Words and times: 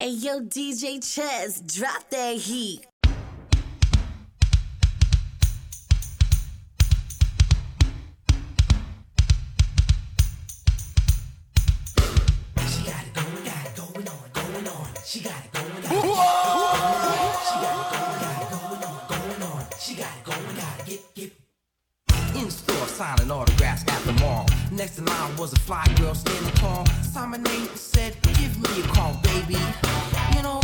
Hey 0.00 0.10
yo, 0.10 0.38
DJ 0.42 1.02
Chess, 1.02 1.60
drop 1.60 2.08
that 2.10 2.36
heat. 2.36 2.86
She 12.68 12.84
got 12.84 13.02
it 13.02 13.12
going, 13.12 14.06
on, 14.06 14.22
going 14.34 14.68
on. 14.68 14.86
She 15.04 15.18
got 15.18 15.32
it 15.44 15.52
going, 15.52 15.66
on. 15.68 15.82
She 15.82 15.98
got 17.58 17.74
it 17.74 18.50
going, 18.52 18.84
on, 18.84 19.08
going 19.08 19.42
on. 19.42 19.66
She 19.80 19.94
got 19.96 20.16
it 20.16 20.22
going, 20.22 20.54
get, 20.86 21.14
get. 21.16 21.32
In 22.40 22.50
store, 22.52 22.86
signing 22.86 23.32
autographs 23.32 23.82
at 23.88 24.00
the 24.04 24.12
mall. 24.12 24.47
Next 24.70 24.98
in 24.98 25.06
line 25.06 25.36
was 25.36 25.52
a 25.54 25.58
fly 25.60 25.84
girl 25.96 26.14
standing 26.14 26.52
tall. 26.54 26.86
My 27.26 27.36
name 27.36 27.68
said, 27.74 28.16
Give 28.22 28.56
me 28.58 28.82
a 28.82 28.86
call, 28.88 29.14
baby. 29.22 29.56
You 30.36 30.42
know, 30.42 30.60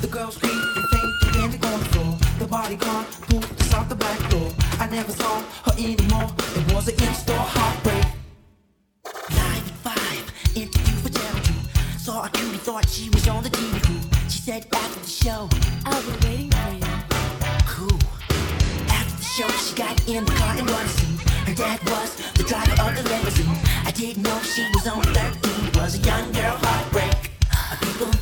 the 0.00 0.08
girl 0.10 0.30
screamed 0.30 0.76
and 0.76 0.86
fainted 0.88 1.36
and 1.42 1.52
they 1.52 1.68
on 1.68 1.78
the 1.78 1.84
floor. 1.86 2.18
The 2.38 2.46
bodyguard 2.46 3.06
pulled 3.28 3.44
us 3.44 3.74
out 3.74 3.88
the 3.88 3.94
back 3.94 4.18
door. 4.30 4.50
I 4.78 4.88
never 4.90 5.12
saw 5.12 5.40
her 5.66 5.72
anymore. 5.72 6.30
It 6.56 6.74
was 6.74 6.88
an 6.88 6.94
in-store 6.94 7.36
heartbreak. 7.38 8.04
Live 9.30 9.66
at 9.70 9.78
five, 9.86 10.56
interview 10.56 10.96
for 11.02 11.10
Channel 11.10 11.42
2. 11.42 11.98
Saw 11.98 12.24
a 12.26 12.30
cutie, 12.30 12.58
thought 12.58 12.88
she 12.88 13.08
was 13.10 13.26
on 13.28 13.42
the 13.42 13.50
TV 13.50 13.82
crew. 13.86 14.00
She 14.28 14.40
said 14.40 14.66
after 14.74 15.00
the 15.00 15.08
show, 15.08 15.48
I'll 15.86 16.02
be 16.02 16.26
waiting 16.26 16.50
for 16.50 16.72
you. 16.74 16.92
cool. 17.66 17.98
After 18.88 19.16
the 19.16 19.24
show, 19.24 19.48
she 19.48 19.74
got 19.76 19.96
in 20.08 20.24
the 20.24 20.32
car 20.32 20.56
and 20.58 20.68
wanted 20.68 21.09
dad 21.60 21.80
was 21.90 22.16
the 22.38 22.44
driver 22.44 22.72
of 22.80 22.96
the 22.96 23.02
limousine. 23.10 23.46
I 23.84 23.90
didn't 23.90 24.22
know 24.22 24.38
she 24.40 24.64
was 24.72 24.86
only 24.88 25.12
13. 25.12 25.80
Was 25.80 25.94
a 25.94 25.98
young 25.98 26.32
girl 26.32 26.56
heartbreak. 26.64 27.30
People 27.80 28.12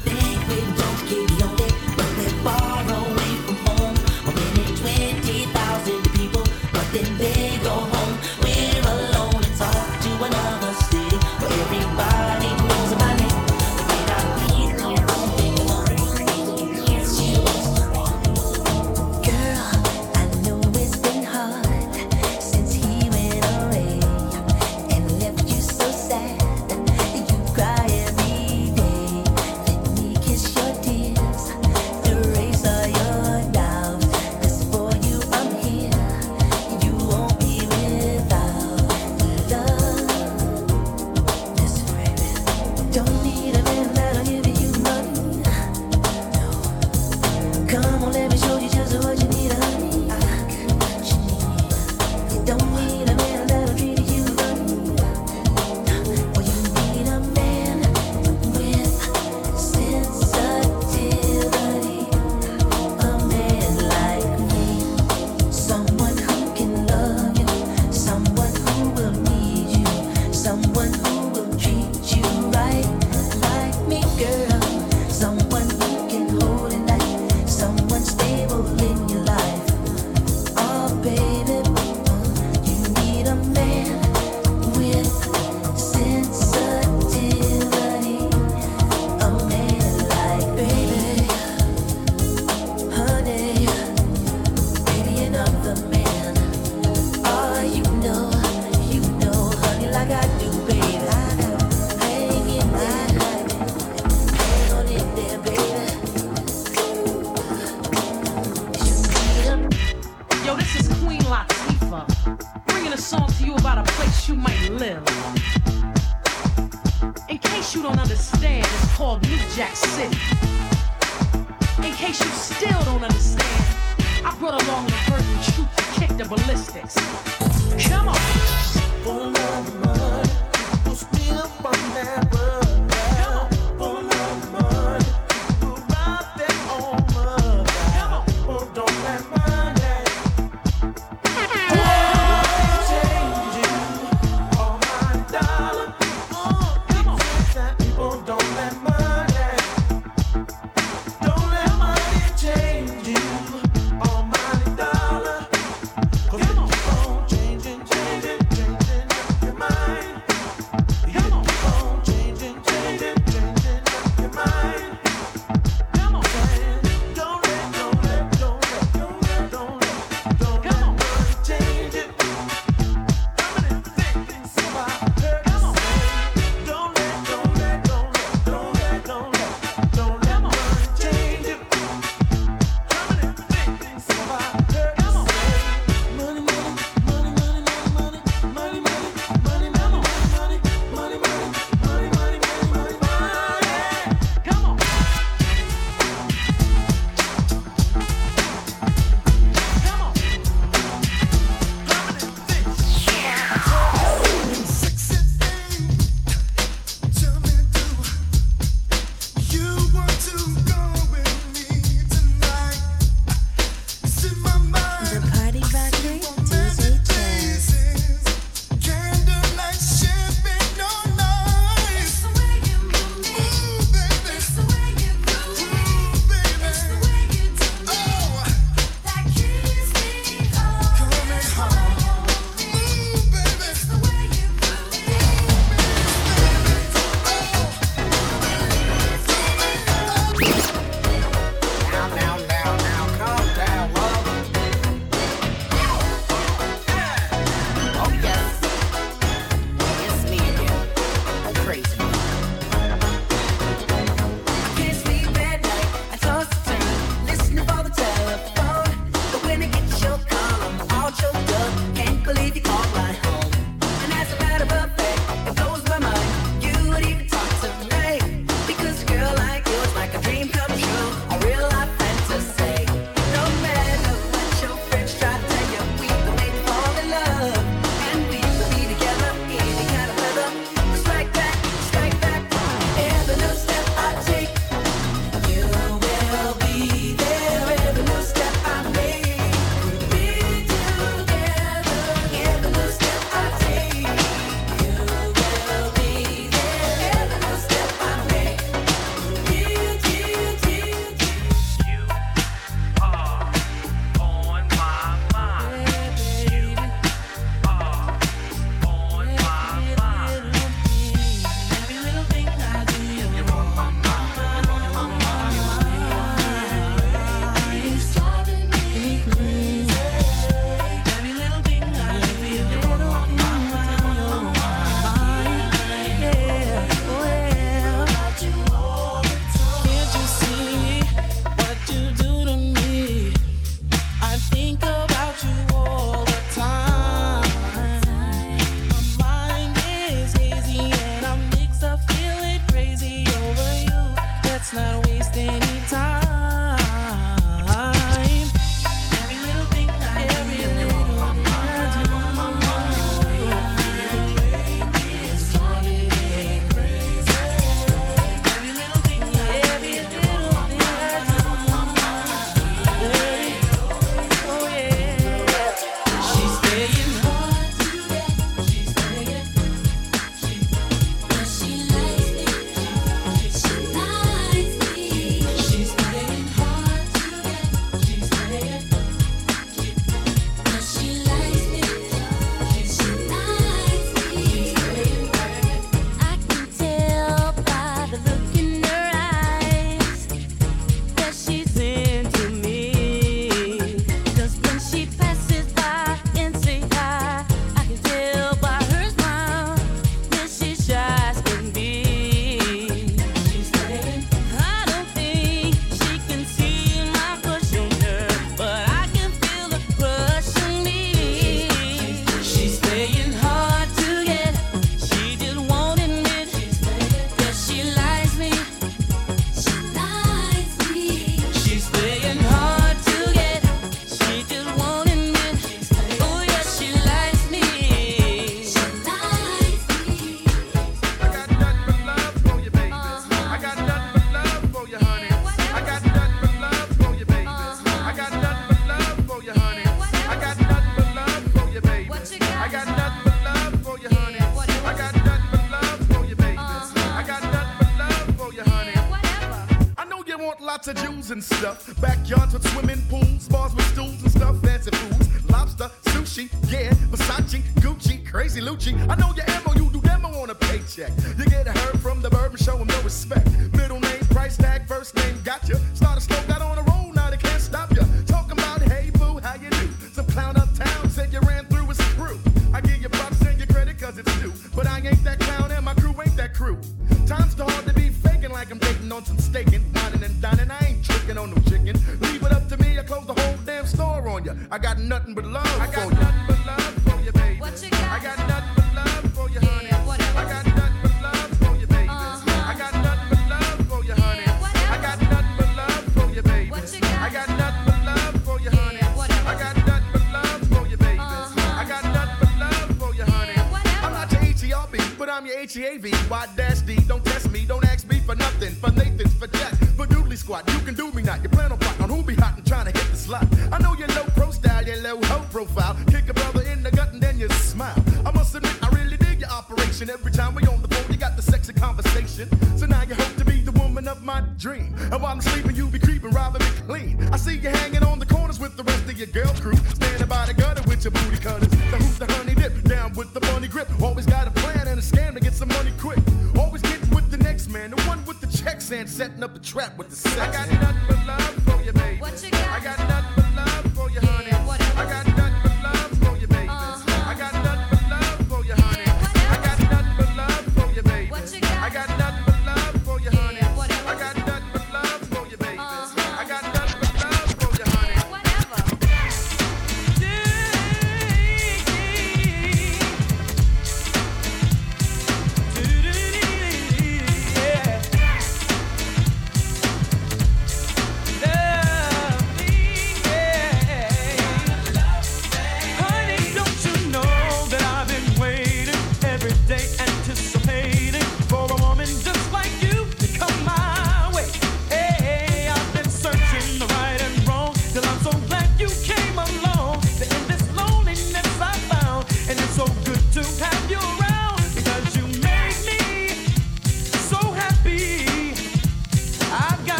I'm 505.78 505.84
your 505.84 505.92
H-E-A-V. 505.92 506.10
Y 506.10 506.67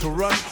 With 0.00 0.47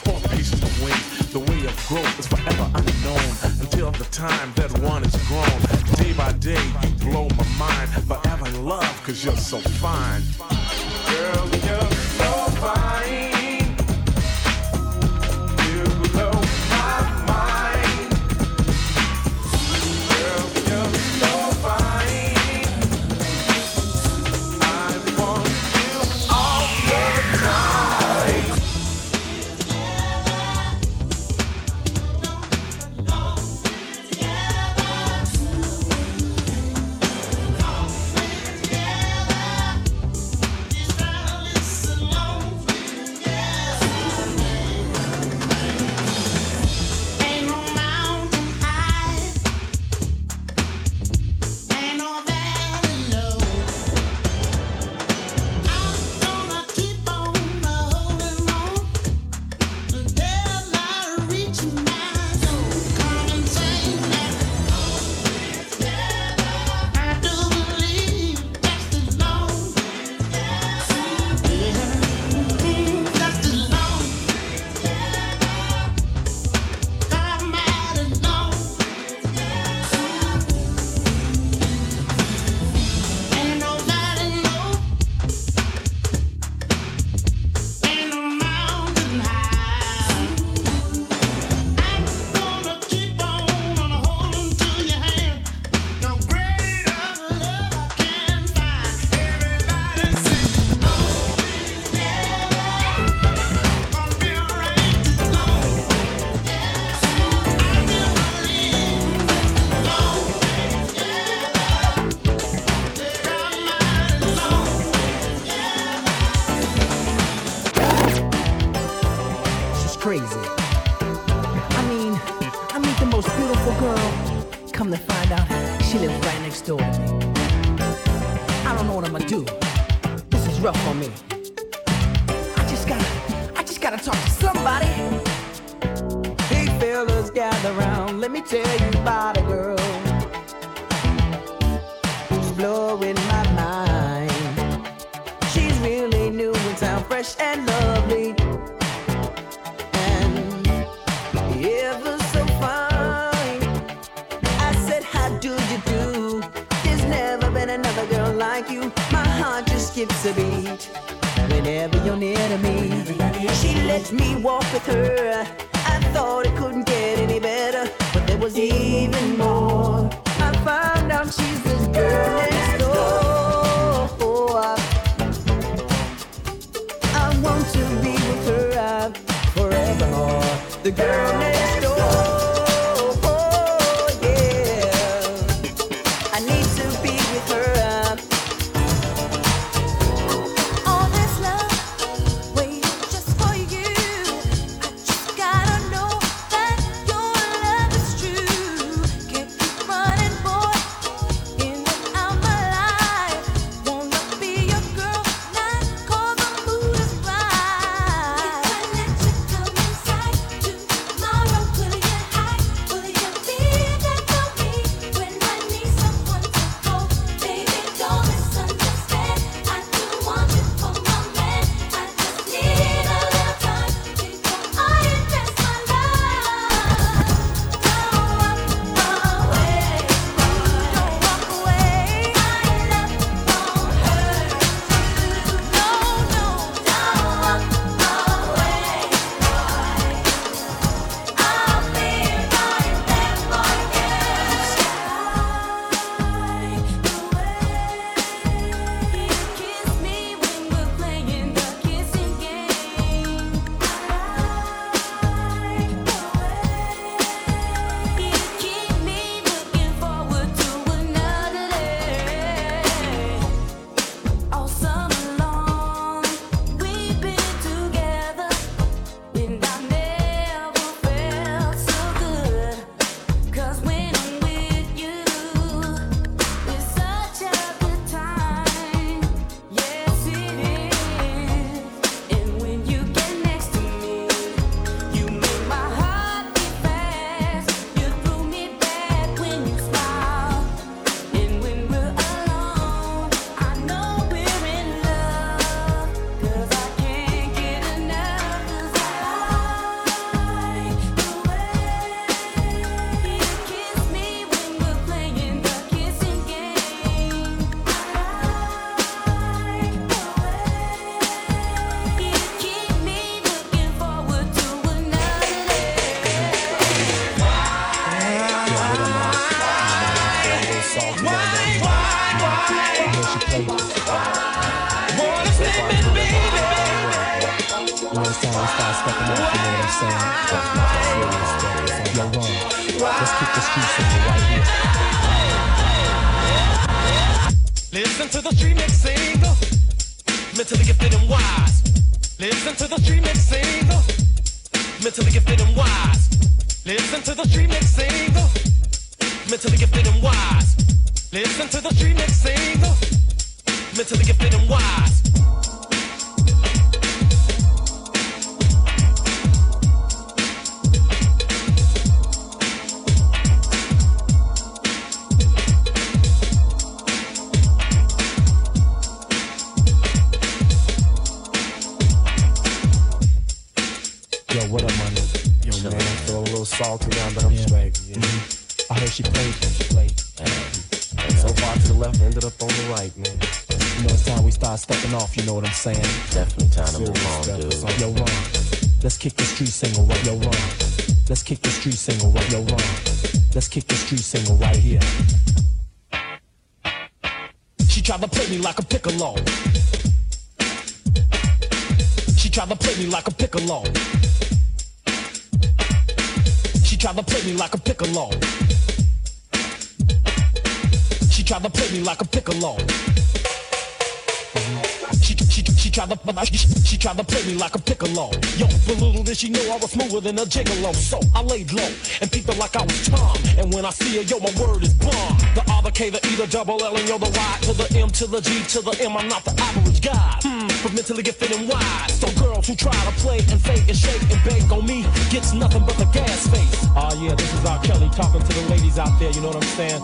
She 419.36 419.50
knew 419.50 419.60
I 419.70 419.76
was 419.76 419.90
smoother 419.90 420.22
than 420.22 420.38
a 420.38 420.46
gigolo. 420.48 420.94
So 420.94 421.20
I 421.34 421.42
laid 421.42 421.70
low 421.70 421.84
and 422.22 422.32
peeped 422.32 422.48
her 422.48 422.56
like 422.56 422.74
I 422.74 422.80
was 422.80 423.06
Tom. 423.06 423.36
And 423.58 423.68
when 423.68 423.84
I 423.84 423.90
see 423.90 424.16
her, 424.16 424.22
yo, 424.22 424.40
my 424.40 424.48
word 424.56 424.82
is 424.82 424.94
bomb. 424.94 425.36
The 425.52 425.62
other 425.68 425.90
K, 425.90 426.08
the 426.08 426.24
E, 426.24 426.36
the 426.36 426.46
double 426.46 426.82
L, 426.82 426.96
and 426.96 427.06
yo, 427.06 427.18
the 427.18 427.28
Y. 427.28 427.58
To 427.68 427.74
the 427.74 427.84
M, 428.00 428.08
to 428.16 428.26
the 428.26 428.40
G, 428.40 428.64
to 428.72 428.80
the 428.80 428.96
M, 429.04 429.14
I'm 429.14 429.28
not 429.28 429.44
the 429.44 429.52
average 429.60 430.00
guy. 430.00 430.40
Hmm, 430.40 430.68
but 430.82 430.94
mentally 430.94 431.22
get 431.22 431.34
fit 431.34 431.52
and 431.54 431.68
wise. 431.68 432.16
So 432.18 432.32
girls 432.40 432.66
who 432.66 432.74
try 432.76 432.96
to 432.96 433.12
play 433.20 433.44
and 433.52 433.60
fake 433.60 433.84
and 433.86 433.96
shake 433.96 434.22
and 434.32 434.40
bake 434.40 434.72
on 434.72 434.86
me 434.86 435.04
gets 435.28 435.52
nothing 435.52 435.84
but 435.84 436.00
the 436.00 436.08
gas 436.16 436.48
face. 436.48 436.88
Ah, 436.96 437.12
uh, 437.12 437.14
yeah, 437.20 437.34
this 437.34 437.52
is 437.52 437.62
R. 437.66 437.78
Kelly 437.84 438.08
talking 438.16 438.40
to 438.40 438.52
the 438.56 438.64
ladies 438.72 438.98
out 438.98 439.20
there, 439.20 439.32
you 439.32 439.42
know 439.42 439.52
what 439.52 439.60
I'm 439.60 439.76
saying? 439.76 440.00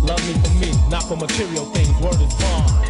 Love 0.00 0.24
me 0.24 0.32
for 0.40 0.54
me, 0.56 0.72
not 0.88 1.04
for 1.04 1.16
material 1.20 1.66
things. 1.76 1.92
Word 2.00 2.16
is 2.16 2.32
bond. 2.40 2.89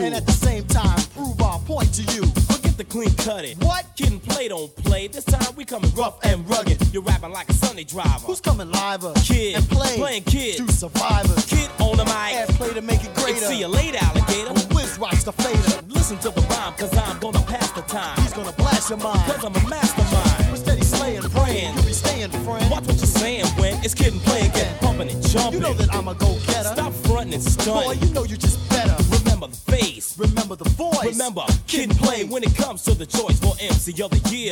and 0.00 0.14
a 0.14 0.27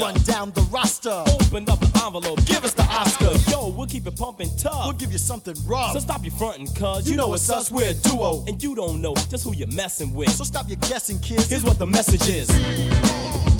run 0.06 0.14
down 0.22 0.50
the 0.52 0.60
roster. 0.62 1.24
Open 1.26 1.68
up 1.68 1.80
the 1.80 2.02
envelope, 2.04 2.44
give 2.46 2.64
us 2.64 2.74
the 2.74 2.82
Oscar. 2.82 3.32
Yo, 3.50 3.68
we'll 3.68 3.86
keep 3.86 4.06
it 4.06 4.16
pumping 4.16 4.50
tough. 4.56 4.84
We'll 4.84 4.92
give 4.92 5.12
you 5.12 5.18
something 5.18 5.56
rough. 5.66 5.92
So 5.92 6.00
stop 6.00 6.22
your 6.22 6.32
frontin', 6.34 6.68
cuz 6.74 7.06
you, 7.06 7.12
you 7.12 7.16
know 7.16 7.34
it's 7.34 7.50
us, 7.50 7.70
we're 7.70 7.90
a 7.90 7.94
duo. 7.94 8.44
And 8.46 8.62
you 8.62 8.74
don't 8.74 9.00
know 9.00 9.14
just 9.14 9.44
who 9.44 9.54
you're 9.54 9.68
messing 9.68 10.14
with. 10.14 10.30
So 10.30 10.44
stop 10.44 10.68
your 10.68 10.78
guessing, 10.88 11.18
kids. 11.18 11.48
Here's 11.48 11.64
what 11.64 11.78
the 11.78 11.86
message 11.86 12.28
is. 12.28 13.55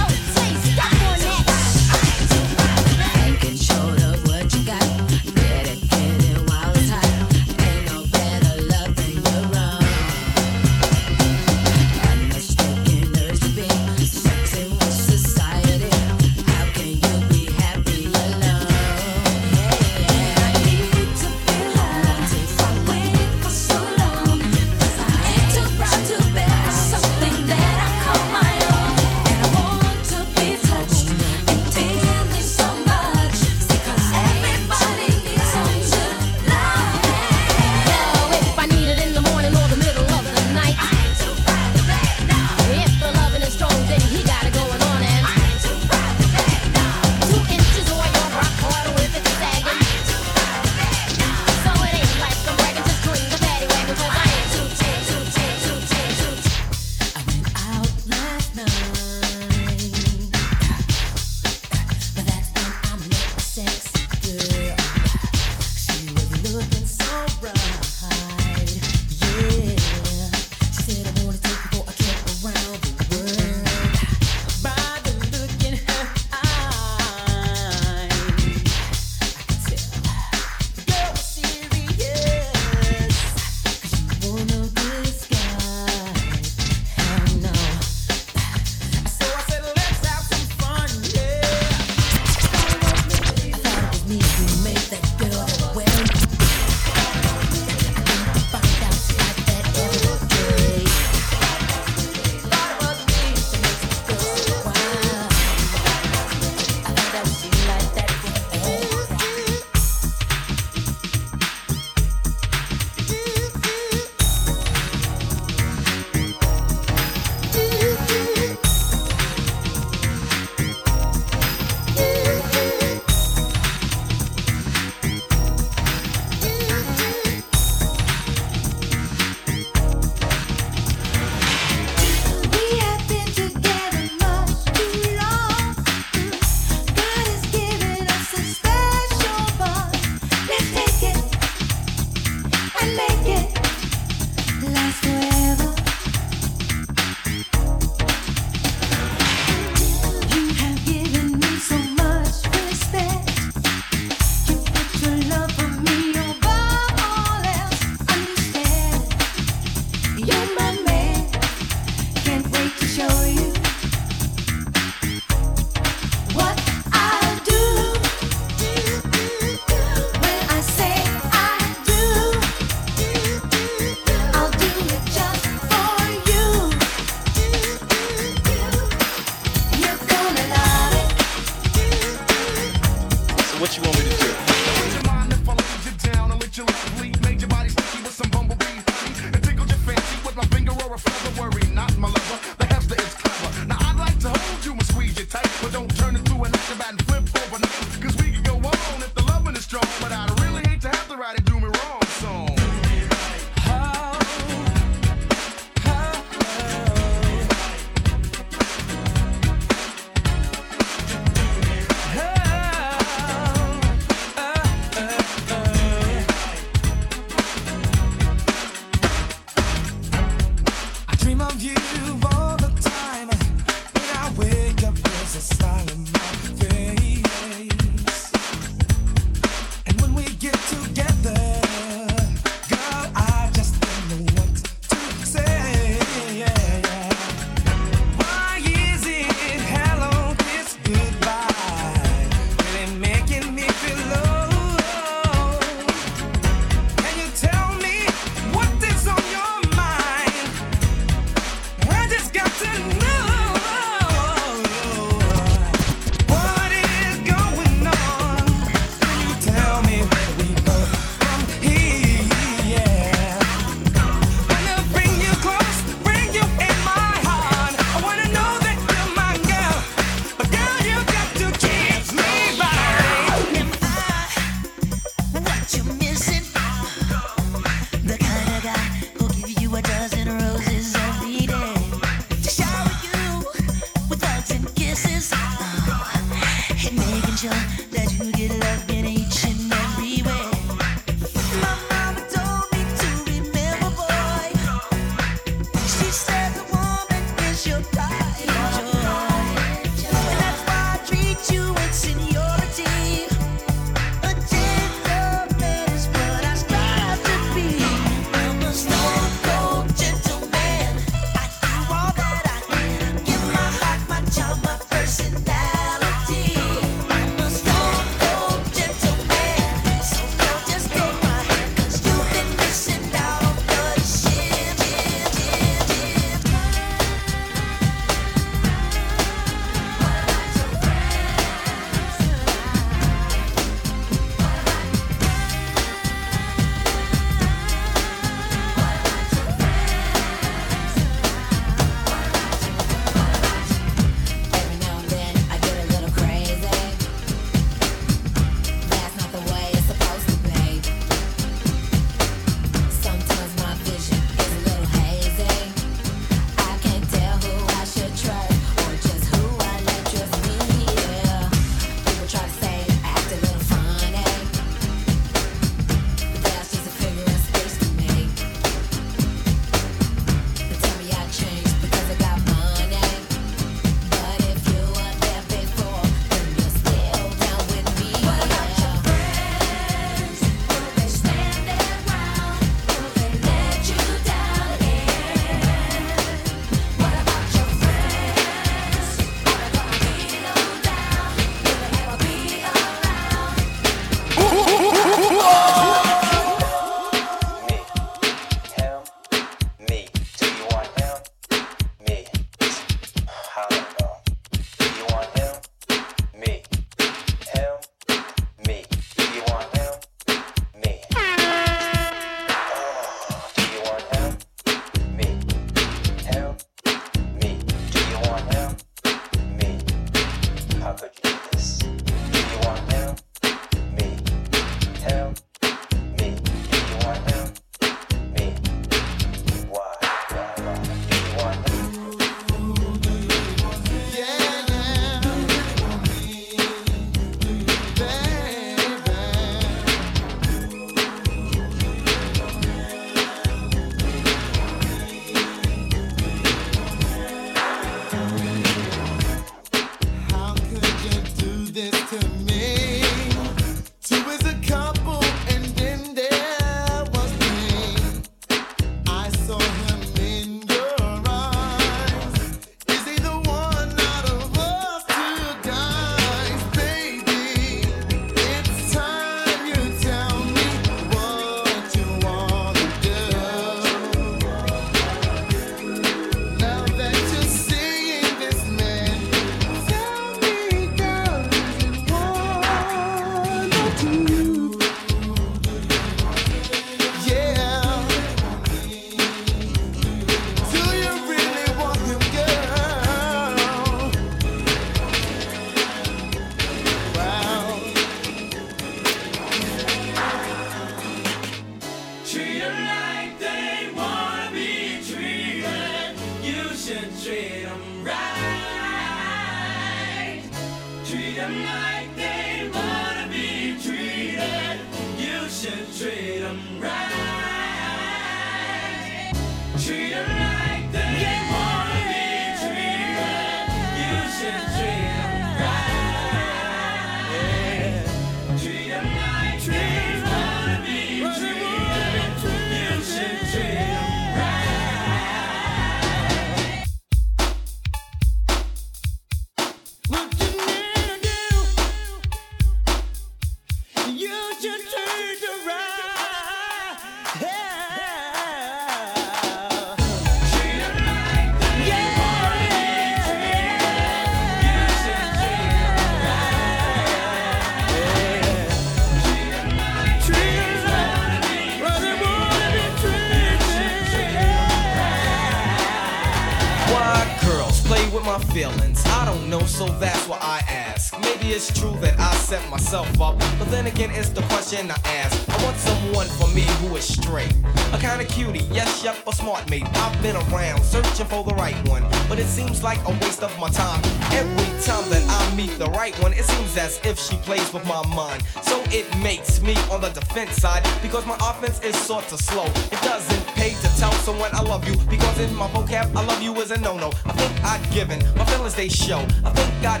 defense 590.32 590.56
side 590.62 590.82
because 591.02 591.26
my 591.26 591.36
offense 591.42 591.78
is 591.82 591.94
sort 591.94 592.24
of 592.32 592.40
slow. 592.40 592.64
It 592.64 593.02
doesn't 593.02 593.46
pay 593.48 593.74
to 593.74 593.88
tell 593.98 594.12
someone 594.24 594.48
I 594.54 594.62
love 594.62 594.88
you 594.88 594.96
because 595.10 595.38
in 595.38 595.54
my 595.54 595.68
vocab, 595.68 596.16
I 596.16 596.24
love 596.24 596.40
you 596.40 596.54
is 596.56 596.70
a 596.70 596.78
no 596.78 596.96
no. 596.96 597.08
I 597.26 597.32
think 597.32 597.52
I'd 597.62 597.86
given 597.92 598.18
my 598.36 598.46
feelings 598.46 598.74
they 598.74 598.88
show. 598.88 599.18
I 599.44 599.50
think 599.50 599.70
God 599.82 600.00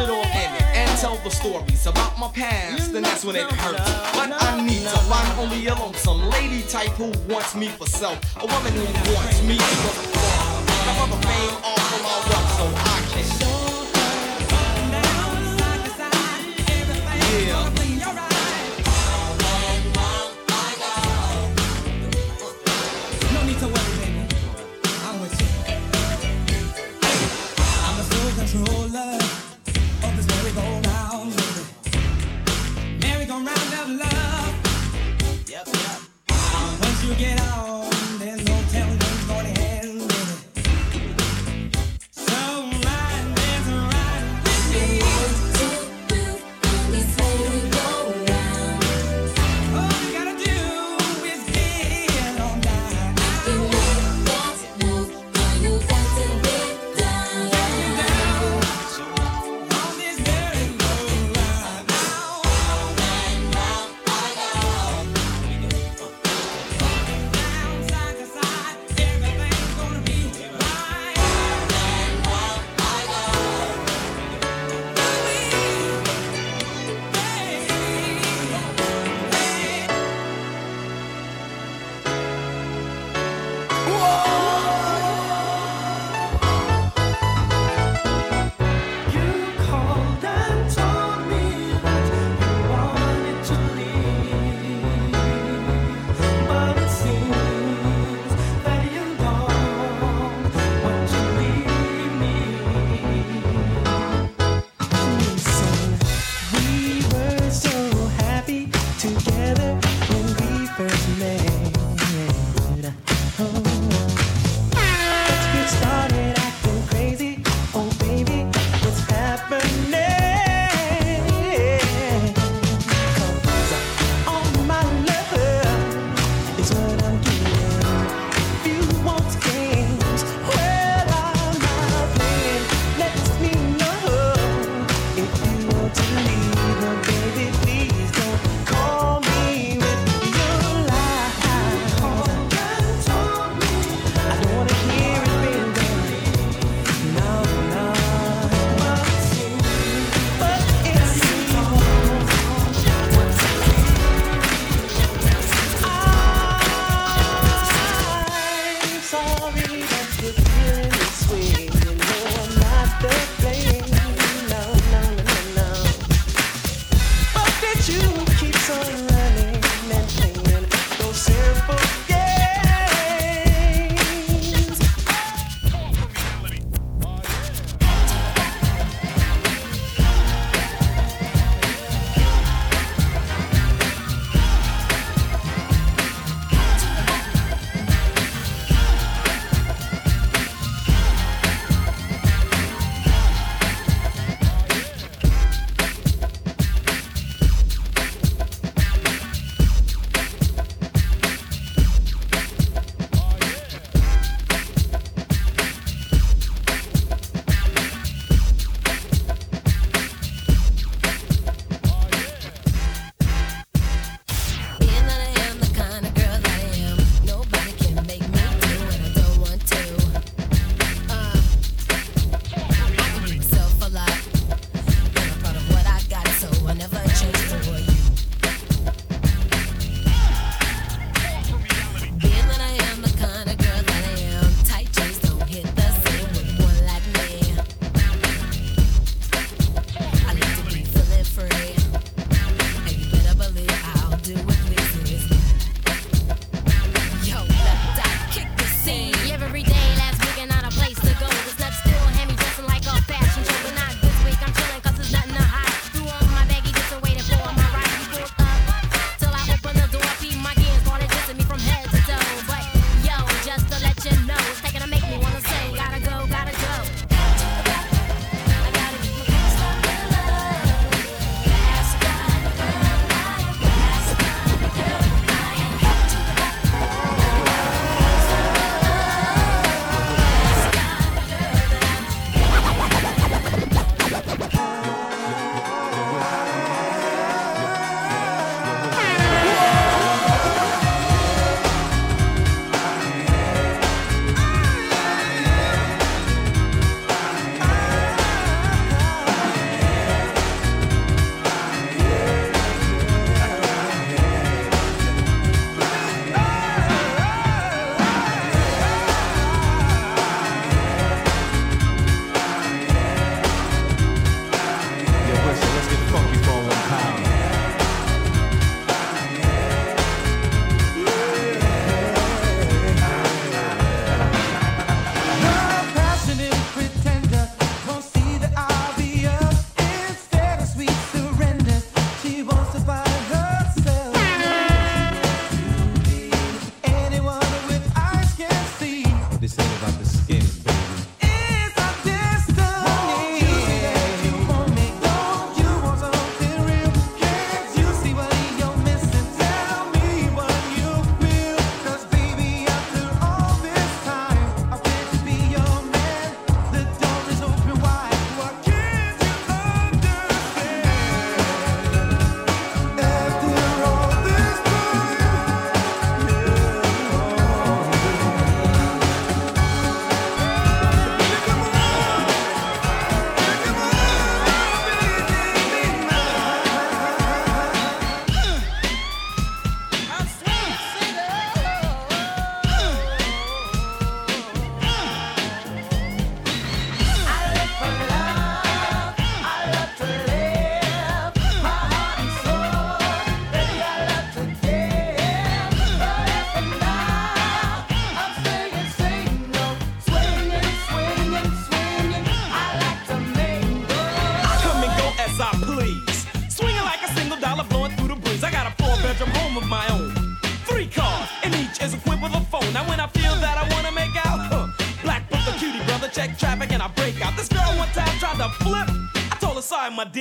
all 0.00 0.24
in 0.24 0.50
it 0.54 0.62
and 0.62 0.98
tell 1.00 1.16
the 1.18 1.30
stories 1.30 1.86
about 1.86 2.18
my 2.18 2.28
past, 2.28 2.92
then 2.92 3.02
that's 3.02 3.24
when 3.24 3.36
it 3.36 3.50
hurts. 3.50 3.90
But 4.16 4.30
I 4.42 4.60
need 4.64 4.82
to 4.82 4.98
find 5.08 5.38
only 5.38 5.66
a 5.66 5.74
lonesome 5.74 6.28
lady 6.30 6.62
type 6.62 6.90
who 7.00 7.12
wants 7.32 7.54
me 7.54 7.68
for 7.68 7.86
self, 7.86 8.18
a 8.36 8.46
woman 8.46 8.72
who 8.72 9.14
wants 9.14 9.42
me 9.42 9.58
for 9.58 10.16
love. 10.16 10.66
Fame, 11.22 11.75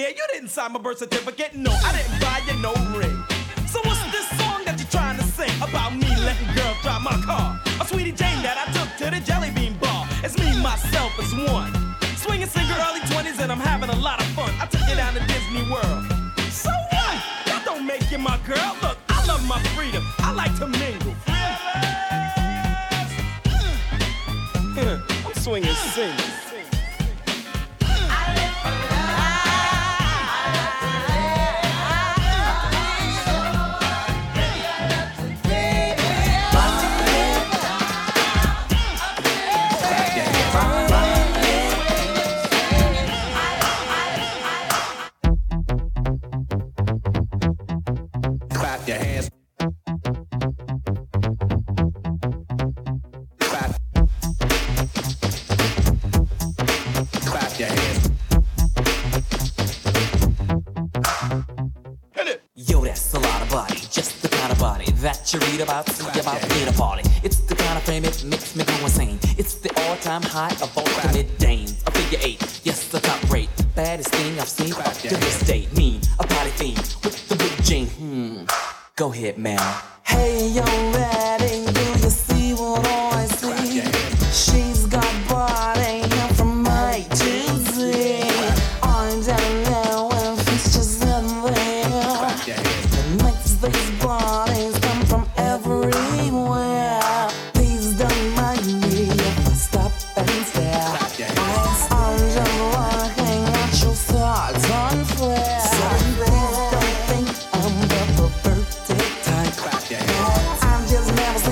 you 0.01 0.27
didn't 0.33 0.49
sign 0.49 0.73
my 0.73 0.79
birth 0.79 0.99
certificate. 0.99 1.55
No, 1.55 1.71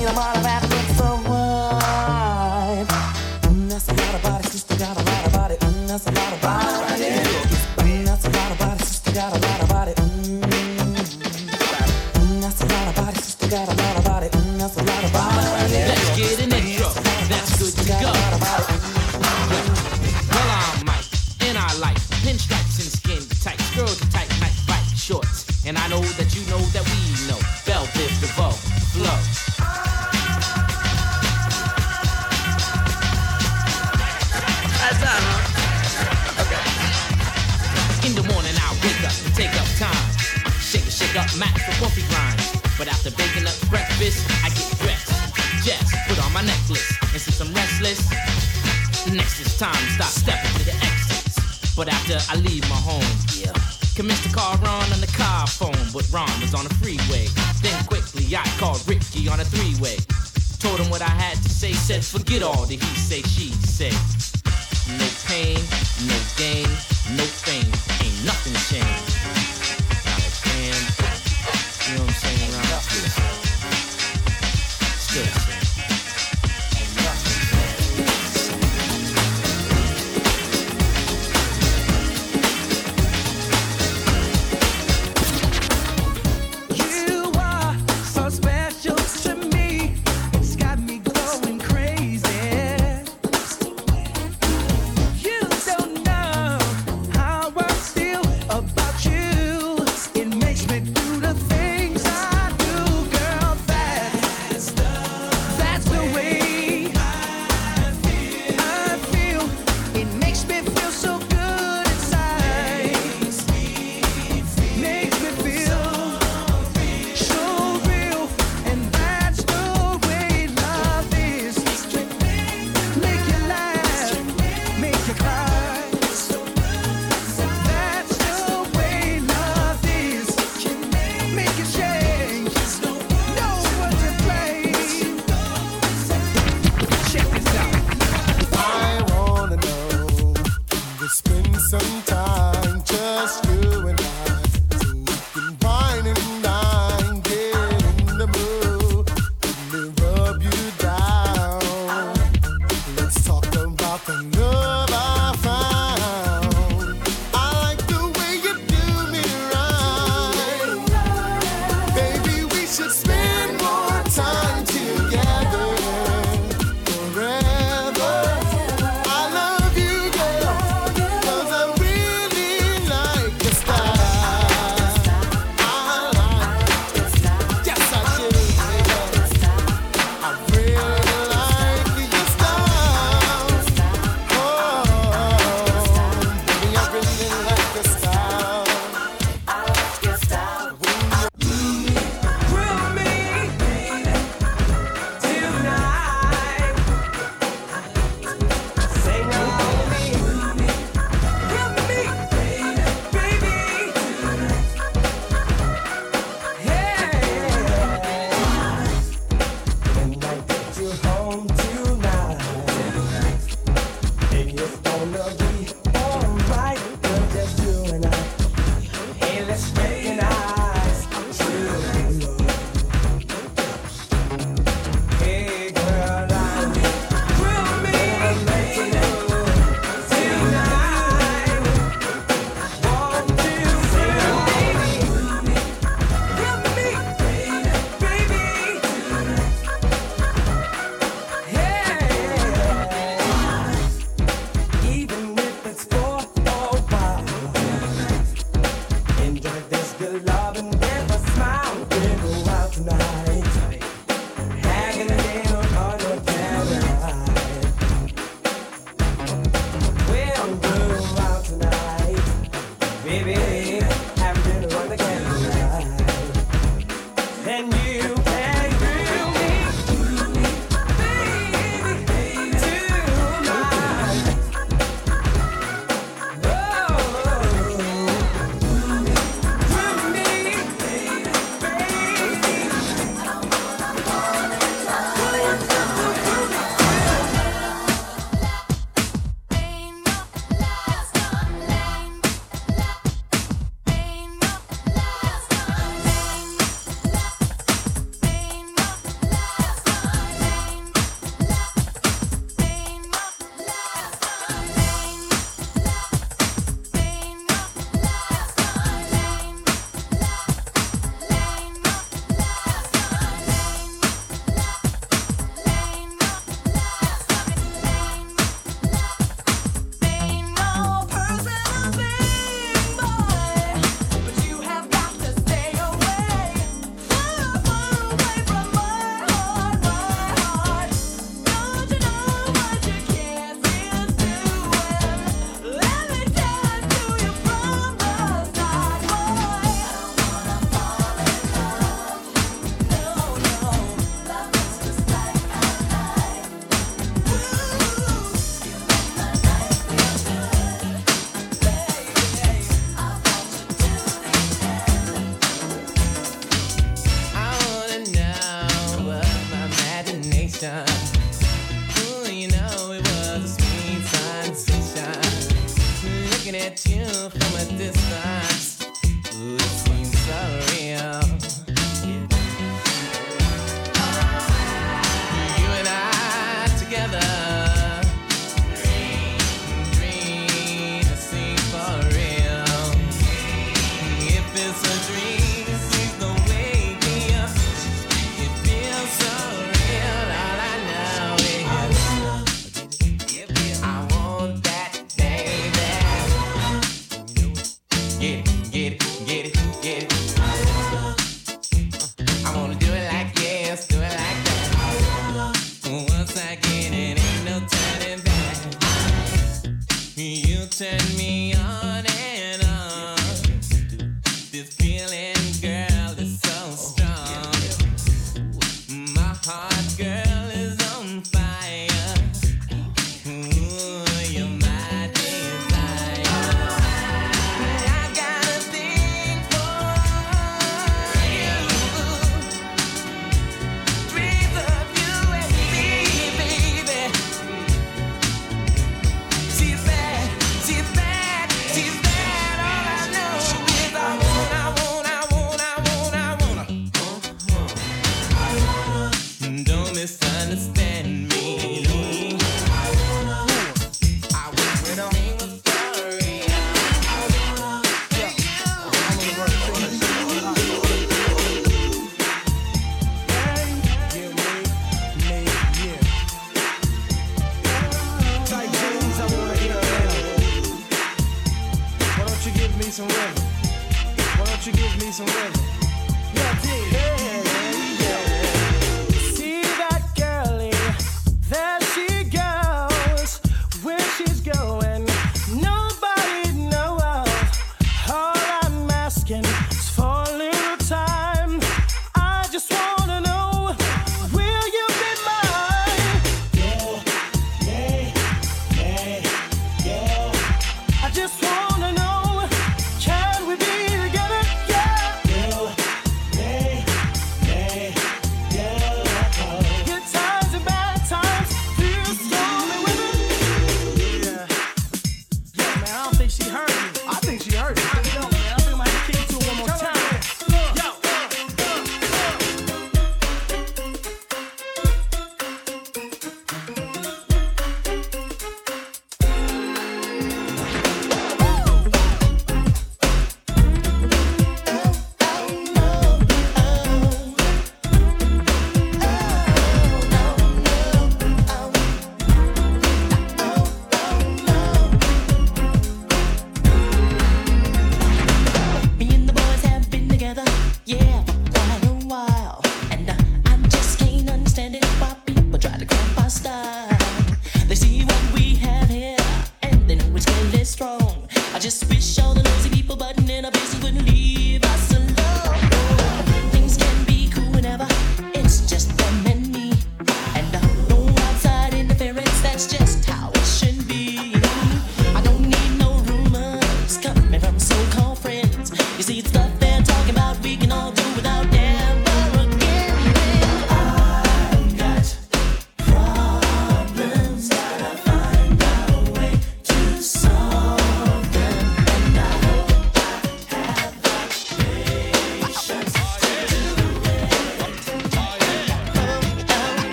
clean 0.00 0.14
them 0.14 0.18
out 0.18 0.36
of 0.38 0.59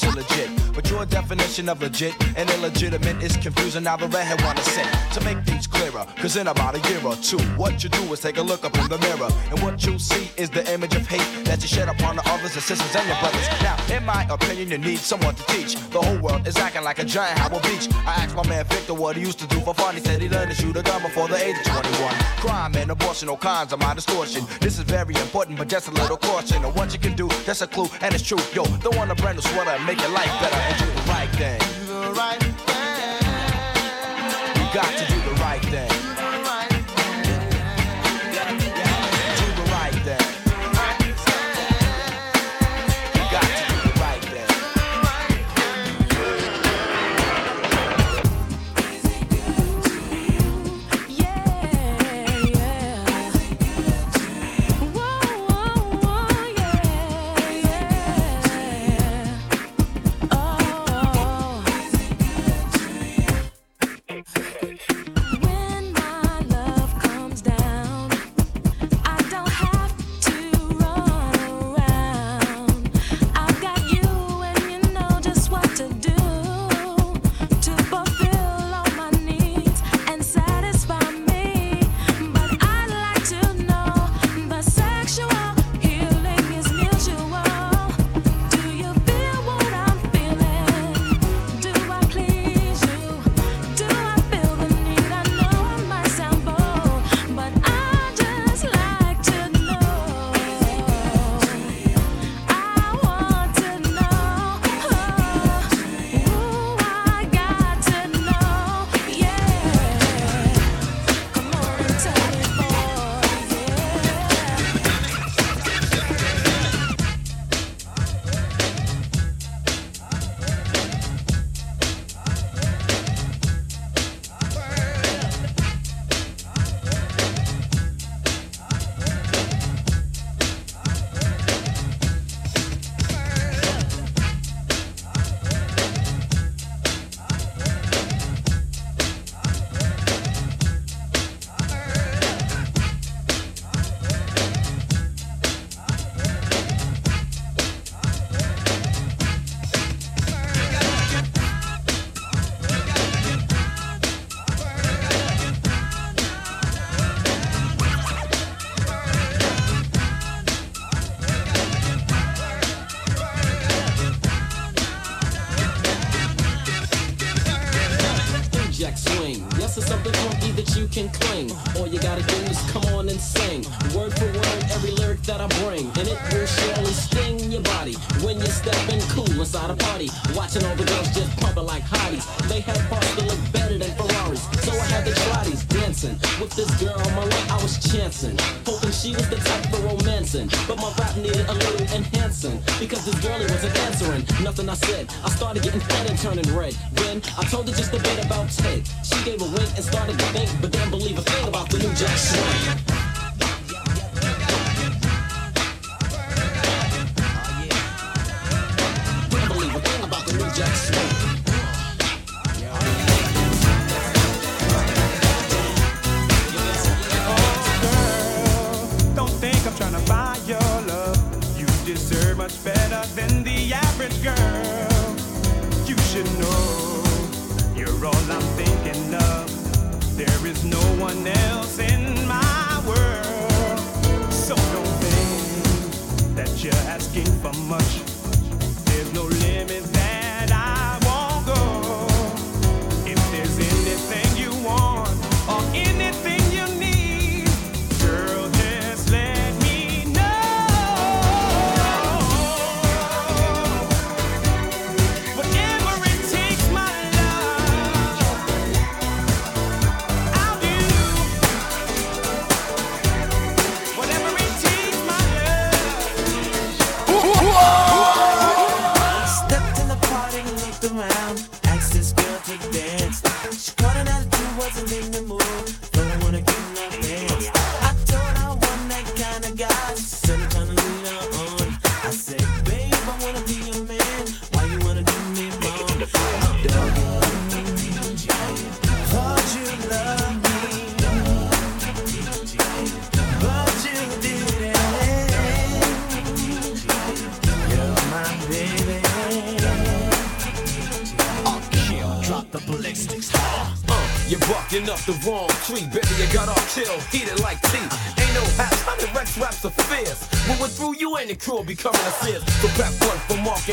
this 0.00 0.10
illegit. 0.10 0.74
But 0.74 0.90
your 0.90 1.06
definition 1.06 1.68
of 1.68 1.80
legit 1.80 2.14
and 2.36 2.48
illegitimate 2.50 3.22
is 3.22 3.36
confusing. 3.36 3.84
Now 3.84 3.96
the 3.96 4.08
redhead 4.08 4.42
wanna 4.42 4.62
say 4.62 4.84
to 5.14 5.20
make 5.24 5.38
things 5.44 5.66
clearer. 5.66 6.06
Cause 6.16 6.36
in 6.36 6.48
about 6.48 6.74
a 6.74 6.90
year 6.90 7.00
or 7.04 7.16
two, 7.16 7.38
what 7.56 7.82
you 7.82 7.88
do 7.88 8.02
is 8.12 8.20
take 8.20 8.36
a 8.36 8.42
look 8.42 8.64
up 8.64 8.76
in 8.78 8.88
the 8.88 8.98
mirror. 8.98 9.30
And 9.50 9.60
what 9.62 9.84
you 9.86 9.98
see 9.98 10.30
is 10.36 10.50
the 10.50 10.62
image 10.72 10.94
of 10.94 11.06
hate 11.06 11.44
that 11.46 11.62
you 11.62 11.68
shed 11.68 11.88
upon 11.88 12.16
the 12.16 12.28
others, 12.28 12.54
the 12.54 12.60
sisters, 12.60 12.94
and 12.94 13.06
your 13.08 13.18
brothers. 13.20 13.46
Now, 13.62 13.76
in 13.94 14.04
my 14.04 14.26
opinion, 14.30 14.70
you 14.70 14.78
need 14.78 14.98
someone 14.98 15.34
to 15.34 15.44
teach. 15.46 15.74
The 15.90 16.00
whole 16.00 16.18
world 16.18 16.46
is 16.46 16.56
acting 16.56 16.84
like 16.84 16.98
a 16.98 17.04
giant 17.04 17.38
Howard 17.38 17.62
Beach. 17.62 17.88
I 18.06 18.22
asked 18.22 18.36
my 18.36 18.46
man 18.46 18.64
Victor 18.66 18.94
what 18.94 19.16
he 19.16 19.22
used 19.22 19.38
to 19.38 19.46
do 19.46 19.60
for 19.60 19.74
fun. 19.74 19.94
He 19.94 20.00
said 20.00 20.20
he 20.20 20.28
learned 20.28 20.50
to 20.50 20.56
shoot 20.56 20.76
a 20.76 20.82
gun 20.82 21.02
before 21.02 21.28
the 21.28 21.36
age 21.36 21.56
of 21.56 21.64
21. 21.64 22.14
Crime 22.44 22.74
and 22.76 22.90
abortion, 23.06 23.28
all 23.28 23.36
kinds 23.36 23.72
of 23.72 23.78
my 23.78 23.94
distortion. 23.94 24.44
This 24.60 24.78
is 24.78 24.84
very 24.84 25.14
important, 25.14 25.56
but 25.56 25.68
just 25.68 25.86
a 25.86 25.92
little 25.92 26.16
caution. 26.16 26.64
And 26.64 26.74
what 26.74 26.92
you 26.92 26.98
can 26.98 27.14
do, 27.14 27.28
that's 27.46 27.62
a 27.62 27.66
clue, 27.66 27.86
and 28.00 28.12
it's 28.12 28.26
true. 28.26 28.38
Yo, 28.52 28.64
don't 28.82 28.96
want 28.96 29.12
a 29.12 29.14
brand 29.14 29.36
new 29.36 29.42
sweater 29.42 29.70
and 29.70 29.86
make 29.86 30.00
your 30.00 30.10
life 30.10 30.32
better 30.40 30.56
and 30.56 30.78
do 30.78 30.86
the 30.86 31.08
right 31.08 31.30
thing. 31.38 31.60
Do 31.86 32.00
the 32.00 32.12
right 32.12 32.42
thing. 32.42 33.22
You 34.58 34.74
got 34.74 34.92
to 34.98 35.06
do 35.06 35.20
the 35.20 35.36
right 35.40 35.62
thing. 35.62 36.05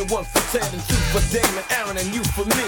Damien, 0.04 0.14
one 0.14 0.26
for 0.26 0.42
Ted 0.52 0.68
and 0.74 0.82
two 0.88 0.96
for 1.12 1.22
Damon, 1.32 1.64
Aaron 1.72 1.98
and 1.98 2.14
you 2.14 2.24
for 2.36 2.46
me. 2.46 2.66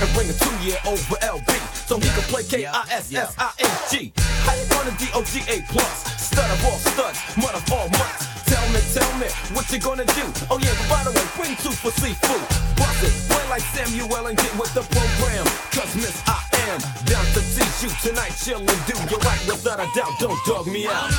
And 0.00 0.08
bring 0.14 0.28
a 0.28 0.32
two-year-old 0.32 1.00
for 1.00 1.16
LB, 1.18 1.50
so 1.86 1.98
he 1.98 2.08
can 2.08 2.22
play 2.28 2.44
K-I-S-S-I-N-G. 2.44 4.12
How 4.44 4.54
you 4.54 4.66
gonna 4.68 4.94
D-O-G-A 4.98 5.62
plus? 5.72 6.04
Stud 6.20 6.50
of 6.50 6.64
all 6.66 6.78
studs, 6.78 7.18
mud 7.36 7.54
of 7.54 7.72
all 7.72 7.88
mutts. 7.88 8.26
Tell 8.46 8.62
me, 8.70 8.80
tell 8.92 9.18
me, 9.18 9.26
what 9.54 9.70
you 9.72 9.78
gonna 9.78 10.04
do? 10.04 10.24
Oh 10.50 10.58
yeah, 10.60 10.74
but 10.78 10.88
by 10.90 11.02
the 11.04 11.10
way, 11.10 11.26
bring 11.36 11.56
two 11.56 11.72
for 11.72 11.90
seafood. 11.90 12.44
Bust 12.76 13.02
it, 13.02 13.14
play 13.30 13.48
like 13.48 13.62
Samuel 13.74 14.26
and 14.26 14.36
get 14.36 14.52
with 14.58 14.72
the 14.74 14.84
program. 14.92 15.46
Cause 15.72 15.94
Miss 15.96 16.22
I 16.26 16.38
am 16.68 16.78
down 17.06 17.24
to 17.34 17.40
teach 17.40 17.82
you 17.82 17.90
tonight, 18.04 18.32
chillin'. 18.36 18.68
do 18.86 18.94
you 19.10 19.18
right 19.24 19.42
without 19.46 19.80
a 19.80 19.88
doubt. 19.96 20.12
Don't 20.20 20.38
dog 20.46 20.66
me 20.66 20.86
out. 20.86 21.10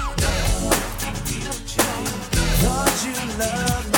Cause 2.62 3.06
you 3.06 3.14
love 3.40 3.92
me. 3.92 3.97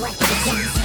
like 0.00 0.18
this. 0.18 0.75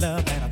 love 0.00 0.28
and 0.28 0.45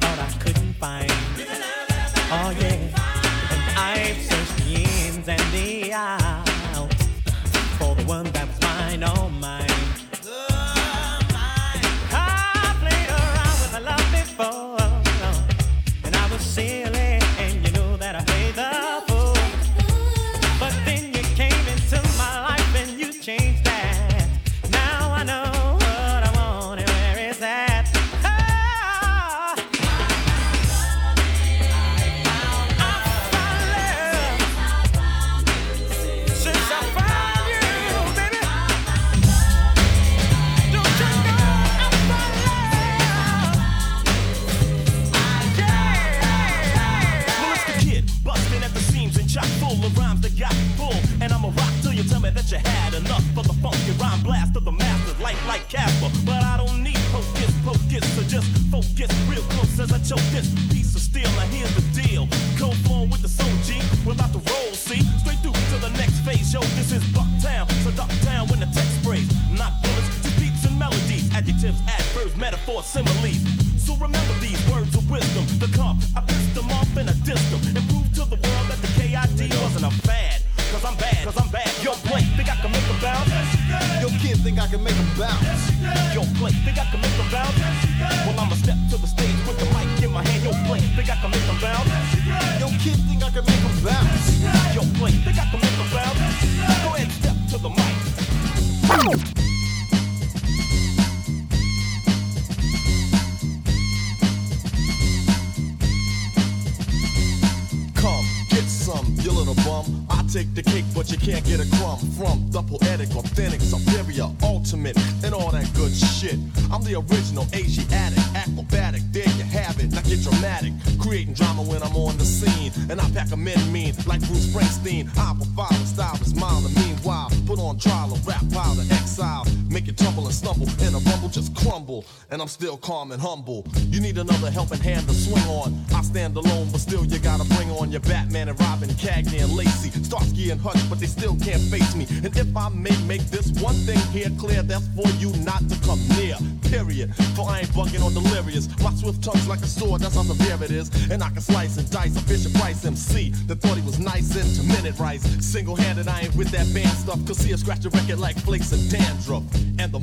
calm 132.85 133.12
and 133.12 133.20
humble. 133.20 133.66
You 133.89 133.98
need 133.98 134.19
another 134.19 134.51
helping 134.51 134.78
hand 134.78 135.09
to 135.09 135.15
swing 135.15 135.43
on. 135.44 135.74
I 135.94 136.02
stand 136.02 136.36
alone, 136.36 136.69
but 136.70 136.82
still 136.82 137.05
you 137.06 137.19
gotta 137.19 137.44
bring 137.56 137.70
on 137.70 137.90
your 137.90 138.02
Batman 138.02 138.51
and 138.51 138.61
Robin, 138.61 138.90
Cagney 138.90 139.43
and 139.43 139.56
Lacey, 139.56 139.90
Starsky 140.05 140.51
and 140.51 140.61
Hutch, 140.61 140.78
but 140.90 141.01
they 141.01 141.06
still 141.06 141.35
can't 141.40 141.62
face 141.62 141.97
me. 141.97 142.06
And 142.23 142.36
if 142.36 142.55
I 142.55 142.69
may 142.69 142.94
make 143.06 143.24
this 143.31 143.48
one 143.62 143.74
thing 143.89 143.98
here 144.12 144.28
clear, 144.39 144.62
that's 144.62 144.86
for 144.89 145.09
you 145.16 145.32
not 145.44 145.66
to 145.70 145.77
come 145.81 145.98
near. 146.19 146.36
Period. 146.69 147.15
For 147.35 147.48
I 147.48 147.61
ain't 147.61 147.70
bugging 147.70 148.05
or 148.05 148.11
delirious. 148.11 148.69
My 148.81 148.93
swift 148.93 149.24
tongue's 149.24 149.48
like 149.48 149.61
a 149.61 149.66
sword, 149.66 150.02
that's 150.02 150.16
how 150.16 150.23
severe 150.23 150.62
it 150.62 150.70
is. 150.70 150.90
And 151.11 151.23
I 151.23 151.31
can 151.31 151.40
slice 151.40 151.78
and 151.78 151.90
dice 151.90 152.15
a 152.16 152.20
Fisher 152.20 152.51
Price 152.59 152.85
MC 152.85 153.31
that 153.47 153.62
thought 153.62 153.78
he 153.78 153.82
was 153.82 153.98
nice 153.98 154.36
into 154.36 154.62
minute 154.69 154.98
rice. 154.98 155.24
Single 155.40 155.77
handed, 155.77 156.06
I 156.06 156.23
ain't 156.23 156.36
with 156.36 156.51
that 156.51 156.69
band 156.74 156.97
stuff. 156.98 157.24
Cause 157.27 157.39
see, 157.39 157.52
I 157.55 157.56
scratch 157.56 157.86
a 157.86 157.90
record 157.90 158.19
like 158.19 158.36
flakes 158.36 158.73
of 158.73 158.81
dandruff. 158.90 159.44
And 159.78 159.90
the 159.90 160.01